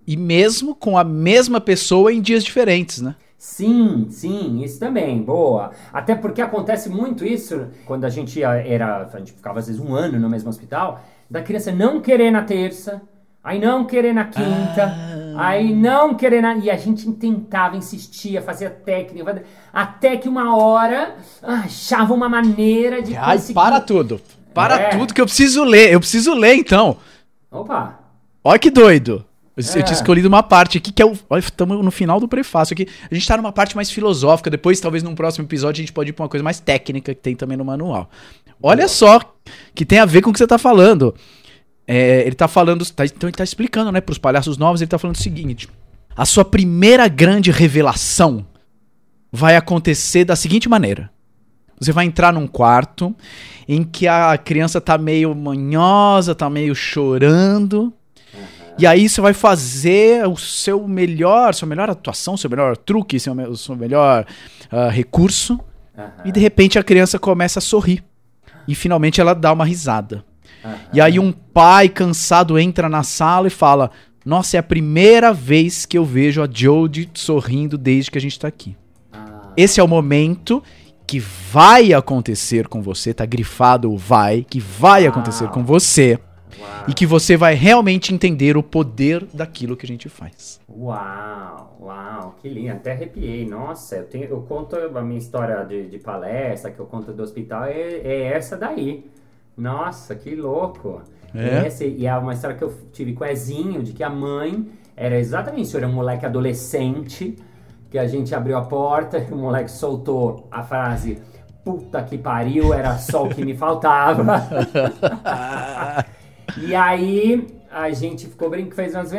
E 0.05 0.17
mesmo 0.17 0.73
com 0.75 0.97
a 0.97 1.03
mesma 1.03 1.61
pessoa 1.61 2.11
em 2.11 2.21
dias 2.21 2.43
diferentes, 2.43 3.01
né? 3.01 3.15
Sim, 3.37 4.07
sim, 4.09 4.61
isso 4.63 4.79
também, 4.79 5.21
boa. 5.21 5.71
Até 5.91 6.13
porque 6.13 6.41
acontece 6.41 6.89
muito 6.89 7.25
isso 7.25 7.67
quando 7.85 8.05
a 8.05 8.09
gente 8.09 8.41
era, 8.43 9.09
a 9.11 9.17
gente 9.17 9.31
ficava 9.33 9.59
às 9.59 9.67
vezes 9.67 9.81
um 9.81 9.95
ano 9.95 10.19
no 10.19 10.29
mesmo 10.29 10.49
hospital, 10.49 11.03
da 11.29 11.41
criança 11.41 11.71
não 11.71 11.99
querer 12.01 12.29
na 12.29 12.43
terça, 12.43 13.01
aí 13.43 13.57
não 13.59 13.85
querer 13.85 14.13
na 14.13 14.25
quinta, 14.25 14.93
aí 15.37 15.73
não 15.73 16.13
querer 16.13 16.41
na. 16.41 16.55
E 16.57 16.69
a 16.69 16.77
gente 16.77 17.11
tentava, 17.13 17.75
insistia, 17.75 18.41
fazia 18.43 18.69
técnica, 18.69 19.43
até 19.73 20.17
que 20.17 20.29
uma 20.29 20.55
hora 20.55 21.15
ah, 21.41 21.61
achava 21.65 22.13
uma 22.13 22.29
maneira 22.29 23.01
de 23.01 23.15
Ai, 23.15 23.37
conseguir. 23.37 23.53
para 23.55 23.81
tudo. 23.81 24.21
Para 24.53 24.75
É. 24.79 24.89
tudo 24.89 25.13
que 25.15 25.21
eu 25.21 25.25
preciso 25.25 25.63
ler. 25.63 25.91
Eu 25.91 25.99
preciso 25.99 26.33
ler, 26.35 26.55
então. 26.55 26.97
Opa! 27.49 27.99
Olha 28.43 28.59
que 28.59 28.69
doido. 28.69 29.25
Eu, 29.69 29.79
É. 29.81 29.83
tinha 29.83 29.95
escolhido 29.95 30.27
uma 30.27 30.41
parte 30.43 30.77
aqui 30.77 30.91
que 30.91 31.01
é 31.01 31.05
o. 31.05 31.13
Olha, 31.29 31.39
estamos 31.39 31.83
no 31.83 31.91
final 31.91 32.19
do 32.19 32.27
prefácio 32.27 32.73
aqui. 32.73 32.87
A 33.09 33.13
gente 33.13 33.27
tá 33.27 33.37
numa 33.37 33.51
parte 33.51 33.75
mais 33.75 33.89
filosófica. 33.91 34.49
Depois, 34.49 34.79
talvez 34.79 35.03
num 35.03 35.15
próximo 35.15 35.45
episódio, 35.45 35.81
a 35.81 35.83
gente 35.83 35.93
pode 35.93 36.09
ir 36.09 36.13
pra 36.13 36.23
uma 36.23 36.29
coisa 36.29 36.43
mais 36.43 36.59
técnica 36.59 37.13
que 37.13 37.21
tem 37.21 37.35
também 37.35 37.57
no 37.57 37.65
manual. 37.65 38.09
Olha 38.61 38.87
só 38.87 39.19
que 39.73 39.85
tem 39.85 39.99
a 39.99 40.05
ver 40.05 40.21
com 40.21 40.29
o 40.29 40.33
que 40.33 40.39
você 40.39 40.47
tá 40.47 40.57
falando. 40.57 41.13
É, 41.87 42.21
ele 42.25 42.35
tá 42.35 42.47
falando. 42.47 42.85
tá- 42.91 43.05
então 43.05 43.27
ele 43.27 43.35
tá 43.35 43.43
explicando, 43.43 43.91
né, 43.91 43.99
pros 44.01 44.17
palhaços 44.17 44.57
novos, 44.57 44.81
ele 44.81 44.87
tá 44.89 44.97
falando 44.99 45.15
o 45.15 45.21
seguinte: 45.21 45.67
a 46.15 46.25
sua 46.25 46.45
primeira 46.45 47.07
grande 47.07 47.49
revelação 47.51 48.45
vai 49.31 49.55
acontecer 49.55 50.23
da 50.25 50.35
seguinte 50.35 50.69
maneira. 50.69 51.09
Você 51.79 51.91
vai 51.91 52.05
entrar 52.05 52.31
num 52.31 52.45
quarto 52.45 53.15
em 53.67 53.83
que 53.83 54.07
a 54.07 54.37
criança 54.37 54.79
tá 54.79 54.97
meio 54.99 55.33
manhosa, 55.33 56.35
tá 56.35 56.47
meio 56.49 56.75
chorando. 56.75 57.91
E 58.77 58.87
aí 58.87 59.07
você 59.09 59.21
vai 59.21 59.33
fazer 59.33 60.27
o 60.27 60.35
seu 60.37 60.87
melhor, 60.87 61.53
sua 61.53 61.67
melhor 61.67 61.89
atuação, 61.89 62.35
seu 62.37 62.49
melhor 62.49 62.75
truque, 62.77 63.19
seu, 63.19 63.35
me- 63.35 63.55
seu 63.57 63.75
melhor 63.75 64.25
ah, 64.71 64.89
recurso. 64.89 65.59
Aham, 65.97 66.11
E 66.25 66.31
de 66.31 66.39
repente 66.39 66.79
a 66.79 66.83
criança 66.83 67.19
começa 67.19 67.59
a 67.59 67.61
sorrir. 67.61 68.03
E 68.67 68.73
finalmente 68.75 69.19
ela 69.19 69.33
dá 69.33 69.51
uma 69.51 69.65
risada. 69.65 70.23
aham. 70.63 70.75
E 70.93 71.01
aí 71.01 71.19
um 71.19 71.31
pai 71.31 71.89
cansado 71.89 72.57
entra 72.57 72.87
na 72.89 73.03
sala 73.03 73.47
e 73.47 73.51
fala: 73.51 73.91
Nossa, 74.25 74.57
é 74.57 74.59
a 74.59 74.63
primeira 74.63 75.33
vez 75.33 75.85
que 75.85 75.97
eu 75.97 76.05
vejo 76.05 76.41
a 76.41 76.47
Jodie 76.51 77.09
sorrindo 77.13 77.77
desde 77.77 78.09
que 78.09 78.17
a 78.17 78.21
gente 78.21 78.39
tá 78.39 78.47
aqui. 78.47 78.75
Ah, 79.11 79.51
Esse 79.57 79.79
é 79.79 79.83
o 79.83 79.87
momento 79.87 80.63
que 81.05 81.19
vai 81.19 81.91
acontecer 81.93 82.69
com 82.69 82.81
você, 82.81 83.13
tá 83.13 83.25
grifado 83.25 83.91
o 83.91 83.97
vai, 83.97 84.45
que 84.49 84.61
vai 84.61 85.05
acontecer 85.05 85.49
com 85.49 85.61
você 85.61 86.17
uau. 86.59 86.85
e 86.87 86.93
que 86.93 87.05
você 87.05 87.37
vai 87.37 87.53
realmente 87.53 88.13
entender 88.13 88.57
o 88.57 88.63
poder 88.63 89.25
daquilo 89.33 89.77
que 89.77 89.85
a 89.85 89.87
gente 89.87 90.09
faz. 90.09 90.59
Uau, 90.69 91.77
uau, 91.81 92.35
que 92.41 92.49
lindo, 92.49 92.71
até 92.71 92.91
arrepiei. 92.91 93.45
Nossa, 93.45 93.97
eu, 93.97 94.05
tenho, 94.05 94.25
eu 94.25 94.41
conto 94.41 94.75
a 94.75 95.01
minha 95.01 95.19
história 95.19 95.63
de, 95.65 95.87
de 95.87 95.99
palestra, 95.99 96.71
que 96.71 96.79
eu 96.79 96.85
conto 96.85 97.11
do 97.13 97.23
hospital, 97.23 97.65
é, 97.65 97.73
é 97.73 98.23
essa 98.33 98.57
daí. 98.57 99.09
Nossa, 99.57 100.15
que 100.15 100.35
louco. 100.35 101.01
É? 101.33 101.67
E 101.85 102.05
é 102.05 102.17
uma 102.17 102.33
história 102.33 102.57
que 102.57 102.63
eu 102.63 102.73
tive 102.91 103.13
com 103.13 103.23
o 103.23 103.27
Ezinho, 103.27 103.81
de 103.81 103.93
que 103.93 104.03
a 104.03 104.09
mãe 104.09 104.67
era 104.95 105.17
exatamente 105.17 105.63
isso, 105.63 105.77
era 105.77 105.87
um 105.87 105.93
moleque 105.93 106.25
adolescente, 106.25 107.35
que 107.89 107.97
a 107.97 108.07
gente 108.07 108.35
abriu 108.35 108.57
a 108.57 108.61
porta 108.61 109.17
e 109.17 109.25
o 109.31 109.37
moleque 109.37 109.71
soltou 109.71 110.47
a 110.51 110.63
frase, 110.63 111.19
puta 111.63 112.03
que 112.03 112.17
pariu, 112.17 112.73
era 112.73 112.97
só 112.97 113.25
o 113.25 113.29
que 113.29 113.45
me 113.45 113.55
faltava. 113.55 114.25
E 116.57 116.75
aí 116.75 117.47
a 117.71 117.89
gente 117.91 118.27
ficou 118.27 118.49
brincando, 118.49 118.75
fez 118.75 118.93
umas 118.93 119.11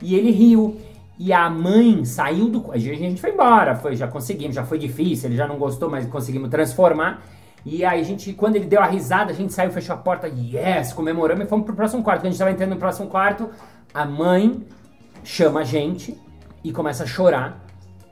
e 0.00 0.14
ele 0.14 0.30
riu. 0.30 0.80
E 1.18 1.32
a 1.32 1.48
mãe 1.48 2.04
saiu 2.04 2.48
do. 2.48 2.72
A 2.72 2.78
gente 2.78 3.20
foi 3.20 3.30
embora, 3.30 3.76
foi, 3.76 3.94
já 3.94 4.08
conseguimos, 4.08 4.56
já 4.56 4.64
foi 4.64 4.78
difícil, 4.78 5.28
ele 5.28 5.36
já 5.36 5.46
não 5.46 5.56
gostou, 5.56 5.88
mas 5.88 6.06
conseguimos 6.06 6.50
transformar. 6.50 7.22
E 7.64 7.84
aí 7.84 8.00
a 8.00 8.02
gente, 8.02 8.32
quando 8.32 8.56
ele 8.56 8.66
deu 8.66 8.80
a 8.80 8.86
risada, 8.86 9.30
a 9.30 9.34
gente 9.34 9.52
saiu, 9.52 9.70
fechou 9.70 9.94
a 9.94 9.98
porta, 9.98 10.26
yes, 10.26 10.92
comemoramos 10.92 11.44
e 11.44 11.48
fomos 11.48 11.64
pro 11.64 11.76
próximo 11.76 12.02
quarto. 12.02 12.22
Quando 12.22 12.26
a 12.26 12.30
gente 12.30 12.38
tava 12.38 12.50
entrando 12.50 12.70
no 12.70 12.76
próximo 12.76 13.08
quarto, 13.08 13.50
a 13.94 14.04
mãe 14.04 14.66
chama 15.22 15.60
a 15.60 15.64
gente 15.64 16.18
e 16.64 16.72
começa 16.72 17.04
a 17.04 17.06
chorar. 17.06 17.64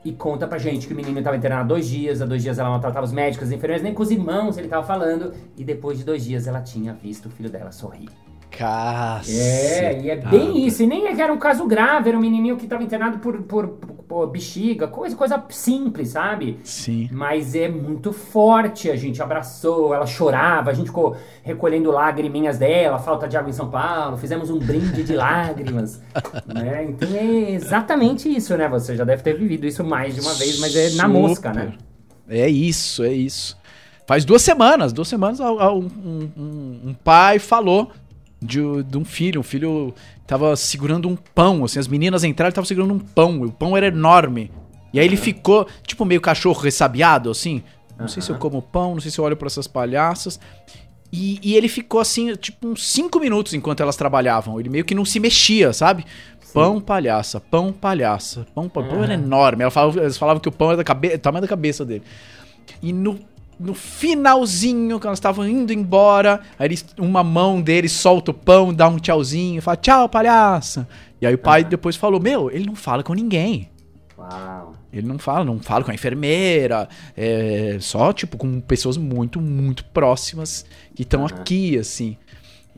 E 0.03 0.13
conta 0.13 0.47
pra 0.47 0.57
gente 0.57 0.87
que 0.87 0.93
o 0.93 0.95
menino 0.95 1.21
tava 1.21 1.35
internado 1.35 1.61
há 1.61 1.67
dois 1.67 1.87
dias, 1.87 2.21
há 2.21 2.25
dois 2.25 2.41
dias 2.41 2.57
ela 2.57 2.69
maltratava 2.69 3.05
os 3.05 3.11
médicos, 3.11 3.49
as 3.49 3.53
enfermeiras, 3.53 3.83
nem 3.83 3.93
com 3.93 4.01
os 4.01 4.09
irmãos 4.09 4.57
ele 4.57 4.67
tava 4.67 4.83
falando. 4.85 5.33
E 5.57 5.63
depois 5.63 5.97
de 5.97 6.05
dois 6.05 6.23
dias 6.23 6.47
ela 6.47 6.61
tinha 6.61 6.93
visto 6.93 7.27
o 7.27 7.29
filho 7.29 7.49
dela 7.49 7.71
sorrir. 7.71 8.09
Caceta. 8.51 9.85
É, 9.85 10.01
e 10.01 10.09
é 10.09 10.15
bem 10.15 10.65
isso. 10.67 10.83
E 10.83 10.87
nem 10.87 11.07
é 11.07 11.15
que 11.15 11.21
era 11.21 11.31
um 11.33 11.37
caso 11.37 11.65
grave, 11.65 12.09
era 12.09 12.17
um 12.17 12.21
menininho 12.21 12.57
que 12.57 12.67
tava 12.67 12.83
internado 12.83 13.19
por, 13.19 13.41
por, 13.43 13.67
por 13.67 14.27
bexiga, 14.27 14.87
coisa, 14.87 15.15
coisa 15.15 15.43
simples, 15.49 16.09
sabe? 16.09 16.59
Sim. 16.63 17.09
Mas 17.11 17.55
é 17.55 17.67
muito 17.69 18.11
forte. 18.13 18.89
A 18.89 18.95
gente 18.95 19.21
abraçou, 19.21 19.93
ela 19.93 20.05
chorava, 20.05 20.69
a 20.69 20.73
gente 20.73 20.87
ficou 20.87 21.15
recolhendo 21.43 21.89
lagriminhas 21.91 22.57
dela, 22.57 22.99
falta 22.99 23.27
de 23.27 23.37
água 23.37 23.49
em 23.49 23.53
São 23.53 23.69
Paulo, 23.69 24.17
fizemos 24.17 24.49
um 24.49 24.59
brinde 24.59 25.03
de 25.03 25.13
lágrimas. 25.15 26.01
né? 26.45 26.85
Então 26.89 27.09
é 27.15 27.51
exatamente 27.51 28.29
isso, 28.29 28.55
né? 28.57 28.67
Você 28.69 28.95
já 28.95 29.03
deve 29.03 29.23
ter 29.23 29.33
vivido 29.37 29.65
isso 29.65 29.83
mais 29.83 30.13
de 30.15 30.21
uma 30.21 30.33
vez, 30.33 30.59
mas 30.59 30.75
é 30.75 30.89
na 30.91 31.05
Super. 31.05 31.07
mosca, 31.07 31.53
né? 31.53 31.73
É 32.29 32.47
isso, 32.47 33.03
é 33.03 33.11
isso. 33.13 33.57
Faz 34.07 34.25
duas 34.25 34.41
semanas, 34.41 34.91
duas 34.91 35.07
semanas, 35.07 35.39
um, 35.39 35.87
um- 36.35 36.79
um 36.87 36.93
pai 37.03 37.39
falou 37.39 37.91
de, 38.41 38.59
de 38.83 38.97
um 38.97 39.05
filho. 39.05 39.39
Um 39.41 39.43
filho 39.43 39.93
tava 40.25 40.55
segurando 40.55 41.07
um 41.07 41.15
pão, 41.15 41.63
assim, 41.63 41.79
as 41.79 41.87
meninas 41.87 42.23
entraram 42.23 42.49
e 42.49 42.53
tava 42.53 42.67
segurando 42.67 42.93
um 42.93 42.99
pão, 42.99 43.43
e 43.43 43.47
o 43.47 43.51
pão 43.51 43.75
era 43.75 43.87
enorme. 43.87 44.51
E 44.93 44.99
aí 44.99 45.05
ele 45.05 45.17
ficou, 45.17 45.67
tipo, 45.85 46.03
meio 46.03 46.19
cachorro 46.19 46.59
ressabiado, 46.59 47.29
assim. 47.29 47.63
Não 47.97 48.07
sei 48.07 48.21
se 48.21 48.31
eu 48.31 48.37
como 48.37 48.61
pão, 48.61 48.93
não 48.95 49.01
sei 49.01 49.11
se 49.11 49.19
eu 49.19 49.23
olho 49.23 49.37
pra 49.37 49.47
essas 49.47 49.67
palhaças. 49.67 50.39
E, 51.13 51.39
e 51.43 51.55
ele 51.55 51.67
ficou 51.67 51.99
assim, 51.99 52.35
tipo, 52.35 52.67
uns 52.67 52.87
cinco 52.87 53.19
minutos 53.19 53.53
enquanto 53.53 53.81
elas 53.81 53.95
trabalhavam. 53.95 54.59
Ele 54.59 54.69
meio 54.69 54.83
que 54.85 54.95
não 54.95 55.05
se 55.05 55.19
mexia, 55.19 55.71
sabe? 55.71 56.05
Pão, 56.53 56.81
palhaça, 56.81 57.39
pão, 57.39 57.71
palhaça. 57.71 58.45
Pão, 58.55 58.67
pão, 58.67 58.85
pão 58.87 59.03
era 59.03 59.13
enorme. 59.13 59.61
Ela 59.61 59.71
falava, 59.71 59.99
eles 60.01 60.17
falavam 60.17 60.41
que 60.41 60.49
o 60.49 60.51
pão 60.51 60.69
era 60.69 60.77
da 60.77 60.83
cabe- 60.83 61.17
tamanho 61.17 61.41
da 61.41 61.47
cabeça 61.47 61.85
dele. 61.85 62.03
E 62.81 62.91
no, 62.91 63.19
no 63.61 63.73
finalzinho, 63.73 64.97
quando 64.97 65.05
elas 65.07 65.19
estavam 65.19 65.47
indo 65.47 65.71
embora, 65.71 66.41
aí 66.57 66.67
eles- 66.67 66.85
uma 66.99 67.23
mão 67.23 67.61
dele 67.61 67.87
solta 67.87 68.31
o 68.31 68.33
pão, 68.33 68.73
dá 68.73 68.87
um 68.87 68.97
tchauzinho, 68.97 69.61
fala 69.61 69.77
tchau, 69.77 70.09
palhaça. 70.09 70.87
E 71.21 71.25
aí 71.27 71.33
o 71.33 71.37
pai 71.37 71.61
Aham. 71.61 71.69
depois 71.69 71.95
falou: 71.95 72.19
Meu, 72.19 72.49
ele 72.49 72.65
não 72.65 72.75
fala 72.75 73.03
com 73.03 73.13
ninguém. 73.13 73.69
Uau. 74.17 74.73
Ele 74.93 75.07
não 75.07 75.17
fala, 75.17 75.45
não 75.45 75.59
fala 75.59 75.83
com 75.85 75.91
a 75.91 75.93
enfermeira, 75.93 76.87
é 77.15 77.77
só, 77.79 78.11
tipo, 78.11 78.37
com 78.37 78.59
pessoas 78.59 78.97
muito, 78.97 79.39
muito 79.39 79.85
próximas 79.85 80.65
que 80.93 81.03
estão 81.03 81.21
Aham. 81.25 81.35
aqui, 81.35 81.77
assim. 81.77 82.17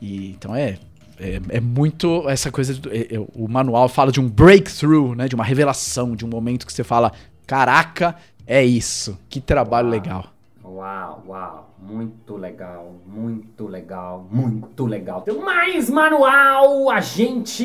E, 0.00 0.30
então 0.30 0.54
é, 0.54 0.78
é, 1.18 1.40
é 1.48 1.60
muito 1.60 2.28
essa 2.28 2.50
coisa. 2.52 2.74
do- 2.74 2.90
é- 2.90 3.08
é- 3.14 3.26
o 3.34 3.48
manual 3.48 3.88
fala 3.88 4.12
de 4.12 4.20
um 4.20 4.28
breakthrough, 4.28 5.14
né? 5.14 5.26
De 5.28 5.34
uma 5.34 5.44
revelação, 5.44 6.14
de 6.14 6.24
um 6.24 6.28
momento 6.28 6.66
que 6.66 6.72
você 6.72 6.84
fala: 6.84 7.12
Caraca, 7.46 8.14
é 8.46 8.64
isso. 8.64 9.18
Que 9.28 9.40
trabalho 9.40 9.88
Uau. 9.88 9.92
legal. 9.94 10.33
Uau, 10.74 11.22
uau. 11.28 11.74
Muito 11.78 12.36
legal, 12.36 12.94
muito 13.06 13.66
legal, 13.66 14.26
muito 14.30 14.86
legal. 14.86 15.22
Tem 15.22 15.38
mais 15.38 15.88
manual. 15.88 16.90
A 16.90 17.00
gente 17.00 17.64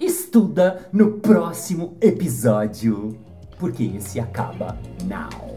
estuda 0.00 0.88
no 0.92 1.12
próximo 1.18 1.96
episódio. 2.00 3.18
Porque 3.58 3.84
esse 3.84 4.20
acaba 4.20 4.76
now. 5.04 5.47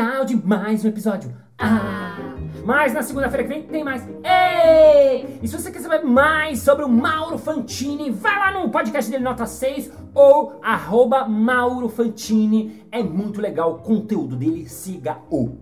Final 0.00 0.24
de 0.24 0.34
mais 0.34 0.82
um 0.82 0.88
episódio. 0.88 1.30
Ah! 1.58 2.16
Mas 2.64 2.94
na 2.94 3.02
segunda-feira 3.02 3.46
que 3.46 3.52
vem 3.52 3.62
tem 3.64 3.84
mais. 3.84 4.02
Ei! 4.24 5.38
E 5.42 5.46
se 5.46 5.54
você 5.54 5.70
quer 5.70 5.80
saber 5.80 6.02
mais 6.02 6.60
sobre 6.60 6.86
o 6.86 6.88
Mauro 6.88 7.36
Fantini, 7.36 8.10
vai 8.10 8.34
lá 8.38 8.58
no 8.58 8.70
podcast 8.70 9.10
dele, 9.10 9.22
nota 9.22 9.44
6, 9.44 9.92
ou 10.14 10.58
arroba 10.62 11.28
Mauro 11.28 11.90
Fantini. 11.90 12.82
É 12.90 13.02
muito 13.02 13.42
legal 13.42 13.74
o 13.74 13.78
conteúdo 13.80 14.36
dele, 14.36 14.66
siga-o. 14.70 15.58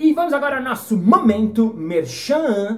E 0.00 0.12
vamos 0.12 0.32
agora 0.32 0.56
ao 0.56 0.64
nosso 0.64 0.96
momento 0.96 1.72
merchan. 1.72 2.76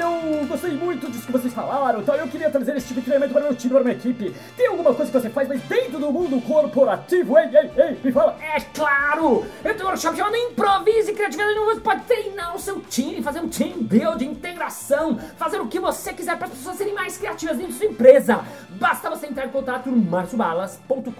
Eu 0.00 0.46
gostei 0.46 0.72
muito 0.72 1.10
disso 1.10 1.26
que 1.26 1.32
vocês 1.32 1.52
falaram, 1.52 2.00
então 2.00 2.14
eu 2.14 2.28
queria 2.28 2.50
trazer 2.50 2.76
esse 2.76 2.88
tipo 2.88 3.00
de 3.00 3.06
treinamento 3.06 3.32
para 3.32 3.42
meu 3.42 3.54
time, 3.54 3.74
para 3.74 3.84
minha 3.84 3.96
equipe. 3.96 4.34
Tem 4.56 4.66
alguma 4.66 4.94
coisa 4.94 5.10
que 5.10 5.18
você 5.18 5.30
faz, 5.30 5.48
mas 5.48 5.60
dentro 5.62 5.98
do 5.98 6.12
mundo 6.12 6.40
corporativo? 6.40 7.38
Ei, 7.38 7.56
ei, 7.56 7.70
ei, 7.76 8.00
me 8.02 8.12
fala. 8.12 8.36
É 8.40 8.60
claro! 8.60 9.46
Eu 9.64 9.74
tenho 9.74 9.84
um 9.84 9.88
workshop 9.88 10.16
chamado 10.16 10.36
Improvise 10.36 11.12
Criatividade 11.12 11.58
onde 11.58 11.74
você 11.74 11.80
pode 11.80 12.04
treinar 12.04 12.56
o 12.56 12.58
seu 12.58 12.80
time, 12.80 13.22
fazer 13.22 13.40
um 13.40 13.48
team 13.48 13.82
building, 13.82 14.30
integração, 14.30 15.18
fazer 15.36 15.60
o 15.60 15.66
que 15.66 15.78
você 15.78 16.12
quiser 16.12 16.36
para 16.36 16.46
as 16.46 16.54
pessoas 16.54 16.76
serem 16.76 16.94
mais 16.94 17.16
criativas 17.16 17.56
dentro 17.56 17.72
da 17.72 17.78
sua 17.78 17.86
empresa. 17.86 18.44
Basta 18.70 19.10
você 19.10 19.26
entrar 19.26 19.46
em 19.46 19.50
contato 19.50 19.90
no 19.90 19.96
marciobalas.com.br. 19.96 21.10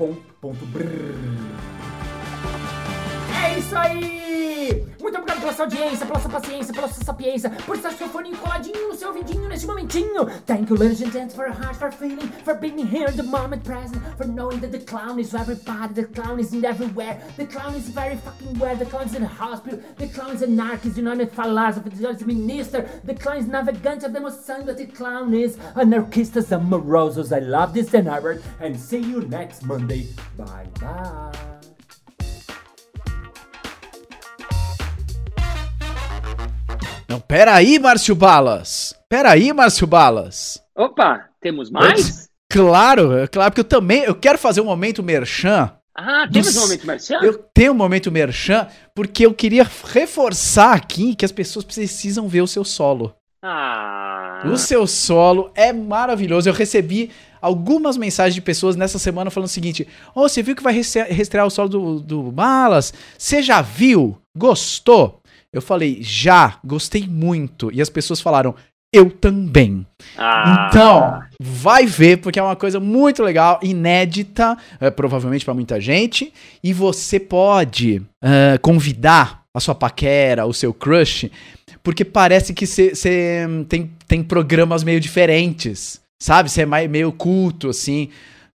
É 3.45 3.59
isso 3.59 3.77
aí! 3.77 4.30
Pela 5.41 5.53
sua 5.55 5.65
audiência, 5.65 6.07
pela 6.07 6.21
sua 6.21 6.31
paciência, 6.31 6.75
pela 6.75 6.89
sua 6.89 7.05
sapiência, 7.05 7.51
por 7.65 7.75
estar 7.75 7.93
seu 7.93 8.09
fone 8.09 8.37
coladinho 8.37 8.89
no 8.89 8.95
seu 8.95 9.09
ouvidinho 9.09 9.49
neste 9.49 9.67
momentinho. 9.67 10.27
Thank 10.47 10.71
you, 10.71 10.77
ladies 10.77 11.01
and 11.03 11.11
gents, 11.11 11.35
for 11.35 11.47
your 11.47 11.55
heart, 11.55 11.77
for 11.77 11.91
feeling, 11.91 12.29
for 12.45 12.55
being 12.55 12.79
here 12.87 13.09
in 13.09 13.17
the 13.17 13.23
moment 13.23 13.65
present, 13.65 14.03
for 14.17 14.27
knowing 14.27 14.61
that 14.61 14.71
the 14.71 14.81
clown 14.81 15.19
is 15.19 15.35
everybody, 15.35 15.95
the 15.95 16.05
clown 16.05 16.39
is 16.39 16.53
in 16.53 16.65
everywhere, 16.65 17.19
the 17.37 17.47
clown 17.47 17.75
is 17.75 17.89
very 17.89 18.17
fucking 18.17 18.59
where, 18.59 18.77
the 18.77 18.85
clown 18.85 19.07
is 19.07 19.15
in 19.15 19.23
the 19.23 19.29
hospital, 19.29 19.81
the 19.97 20.09
clown 20.09 20.33
is 20.35 20.43
anarchist, 20.43 20.97
you 20.97 21.03
know, 21.03 21.17
the 21.17 21.27
philosopher, 21.27 21.89
the 21.89 22.25
minister, 22.27 22.89
the 23.05 23.15
clown 23.15 23.39
is 23.39 23.47
navigante 23.47 24.05
of 24.05 24.13
the 24.13 24.21
emoção, 24.21 24.67
but 24.67 24.77
the 24.77 24.87
clown 24.87 25.33
is 25.33 25.57
anarchistas 25.75 26.51
amorosos. 26.53 27.33
I 27.35 27.39
love 27.39 27.73
this 27.73 27.95
and 27.95 28.09
Albert, 28.09 28.43
and 28.61 28.79
see 28.79 28.99
you 28.99 29.23
next 29.23 29.63
Monday. 29.63 30.09
Bye 30.37 30.67
bye. 30.81 31.60
Não, 37.11 37.19
peraí, 37.19 37.77
Márcio 37.81 38.15
Balas. 38.15 38.95
Peraí, 39.09 39.53
Márcio 39.53 39.85
Balas. 39.85 40.63
Opa, 40.77 41.27
temos 41.41 41.69
mais? 41.69 42.29
Claro, 42.49 43.19
é 43.19 43.27
claro, 43.27 43.51
porque 43.51 43.63
eu 43.63 43.65
também 43.65 44.05
eu 44.05 44.15
quero 44.15 44.39
fazer 44.39 44.61
um 44.61 44.67
momento 44.67 45.03
merchan. 45.03 45.73
Ah, 45.93 46.29
temos 46.33 46.57
um 46.57 46.61
momento 46.61 46.87
merchan? 46.87 47.19
Eu 47.21 47.37
tenho 47.53 47.73
um 47.73 47.77
momento 47.77 48.13
merchan, 48.13 48.69
porque 48.95 49.27
eu 49.27 49.35
queria 49.35 49.69
reforçar 49.93 50.73
aqui 50.73 51.17
que 51.17 51.25
as 51.25 51.33
pessoas 51.33 51.65
precisam 51.65 52.29
ver 52.29 52.43
o 52.43 52.47
seu 52.47 52.65
solo. 52.65 53.13
Ah, 53.43 54.43
O 54.45 54.57
seu 54.57 54.87
solo 54.87 55.51
é 55.57 55.73
maravilhoso. 55.73 56.49
Eu 56.49 56.53
recebi 56.53 57.11
algumas 57.43 57.97
mensagens 57.97 58.35
de 58.35 58.41
pessoas 58.41 58.77
nessa 58.77 58.99
semana 58.99 59.31
falando 59.31 59.49
o 59.49 59.53
seguinte: 59.53 59.89
Ô, 60.15 60.29
você 60.29 60.43
viu 60.43 60.55
que 60.55 60.63
vai 60.63 60.75
restrear 60.75 61.47
o 61.47 61.51
solo 61.51 61.69
do, 61.69 62.01
do 62.01 62.33
Malas? 62.33 62.95
Você 63.19 63.43
já 63.43 63.61
viu? 63.63 64.17
Gostou? 64.37 65.20
Eu 65.53 65.61
falei, 65.61 65.99
já, 66.01 66.59
gostei 66.65 67.07
muito. 67.09 67.71
E 67.73 67.81
as 67.81 67.89
pessoas 67.89 68.21
falaram, 68.21 68.55
eu 68.93 69.11
também. 69.11 69.87
ah, 70.17 70.69
Então, 70.69 71.23
vai 71.41 71.87
ver, 71.87 72.19
porque 72.19 72.39
é 72.39 72.43
uma 72.43 72.57
coisa 72.57 72.81
muito 72.81 73.23
legal, 73.23 73.59
inédita, 73.63 74.57
é, 74.81 74.91
provavelmente 74.91 75.45
pra 75.45 75.55
muita 75.55 75.81
gente. 75.81 76.33
E 76.63 76.73
você 76.73 77.21
pode 77.21 78.03
é, 78.23 78.59
convidar 78.59 79.43
a 79.55 79.61
sua 79.61 79.75
paquera, 79.75 80.47
o 80.47 80.55
seu 80.55 80.73
crush, 80.73 81.31
porque 81.83 82.05
parece 82.05 82.53
que 82.53 82.67
você 82.67 83.47
tem, 83.69 83.91
tem 84.07 84.23
programas 84.23 84.85
meio 84.85 85.01
diferentes. 85.01 86.01
Sabe? 86.23 86.51
Você 86.51 86.63
é 86.63 86.67
mais, 86.67 86.89
meio 86.91 87.11
culto, 87.13 87.71
assim. 87.71 88.11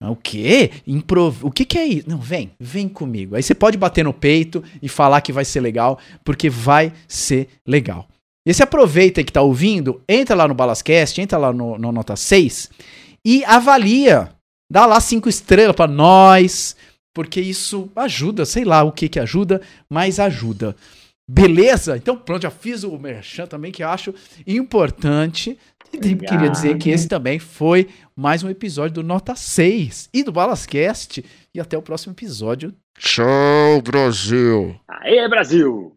O 0.10 0.16
quê? 0.16 0.72
Improv... 0.86 1.44
O 1.44 1.52
que, 1.52 1.66
que 1.66 1.78
é 1.78 1.86
isso? 1.86 2.10
Não, 2.10 2.18
vem, 2.18 2.52
vem 2.60 2.90
comigo. 2.90 3.36
Aí 3.36 3.44
você 3.44 3.56
pode 3.56 3.78
bater 3.78 4.04
no 4.04 4.14
peito 4.14 4.64
e 4.82 4.90
falar 4.90 5.22
que 5.22 5.32
vai 5.32 5.46
ser 5.46 5.62
legal, 5.62 6.00
porque 6.24 6.50
vai 6.50 6.92
ser 7.08 7.48
legal. 7.66 8.08
E 8.46 8.54
se 8.54 8.62
aproveita 8.62 9.24
que 9.24 9.32
tá 9.32 9.42
ouvindo, 9.42 10.02
entra 10.08 10.36
lá 10.36 10.48
no 10.48 10.54
Balascast, 10.54 11.22
entra 11.22 11.38
lá 11.38 11.54
no, 11.54 11.78
no 11.78 11.92
Nota 11.92 12.16
6 12.16 12.70
e 13.26 13.44
avalia. 13.46 14.30
Dá 14.70 14.86
lá 14.86 15.00
cinco 15.00 15.30
estrelas 15.30 15.76
pra 15.76 15.88
nós, 15.88 16.76
porque 17.14 17.40
isso 17.40 17.90
ajuda, 17.96 18.46
sei 18.46 18.66
lá 18.66 18.84
o 18.84 18.92
que 18.92 19.08
que 19.08 19.20
ajuda, 19.20 19.62
mas 19.90 20.20
ajuda. 20.20 20.76
Beleza? 21.30 21.96
Então 21.96 22.18
pronto, 22.18 22.42
já 22.42 22.50
fiz 22.50 22.84
o 22.84 22.98
merchan 22.98 23.46
também, 23.46 23.72
que 23.72 23.84
eu 23.84 23.90
acho 23.90 24.14
importante. 24.46 25.58
E 25.94 26.16
queria 26.16 26.50
dizer 26.50 26.78
que 26.78 26.90
esse 26.90 27.08
também 27.08 27.38
foi 27.38 27.88
mais 28.16 28.44
um 28.44 28.50
episódio 28.50 28.96
do 28.96 29.04
Nota 29.04 29.36
6 29.36 30.10
e 30.14 30.24
do 30.24 30.32
Balascast. 30.32 31.24
E 31.54 31.60
até 31.60 31.78
o 31.78 31.82
próximo 31.82 32.14
episódio. 32.14 32.74
Tchau, 32.98 33.82
Brasil! 33.82 34.76
Aê, 34.88 35.28
Brasil! 35.28 35.93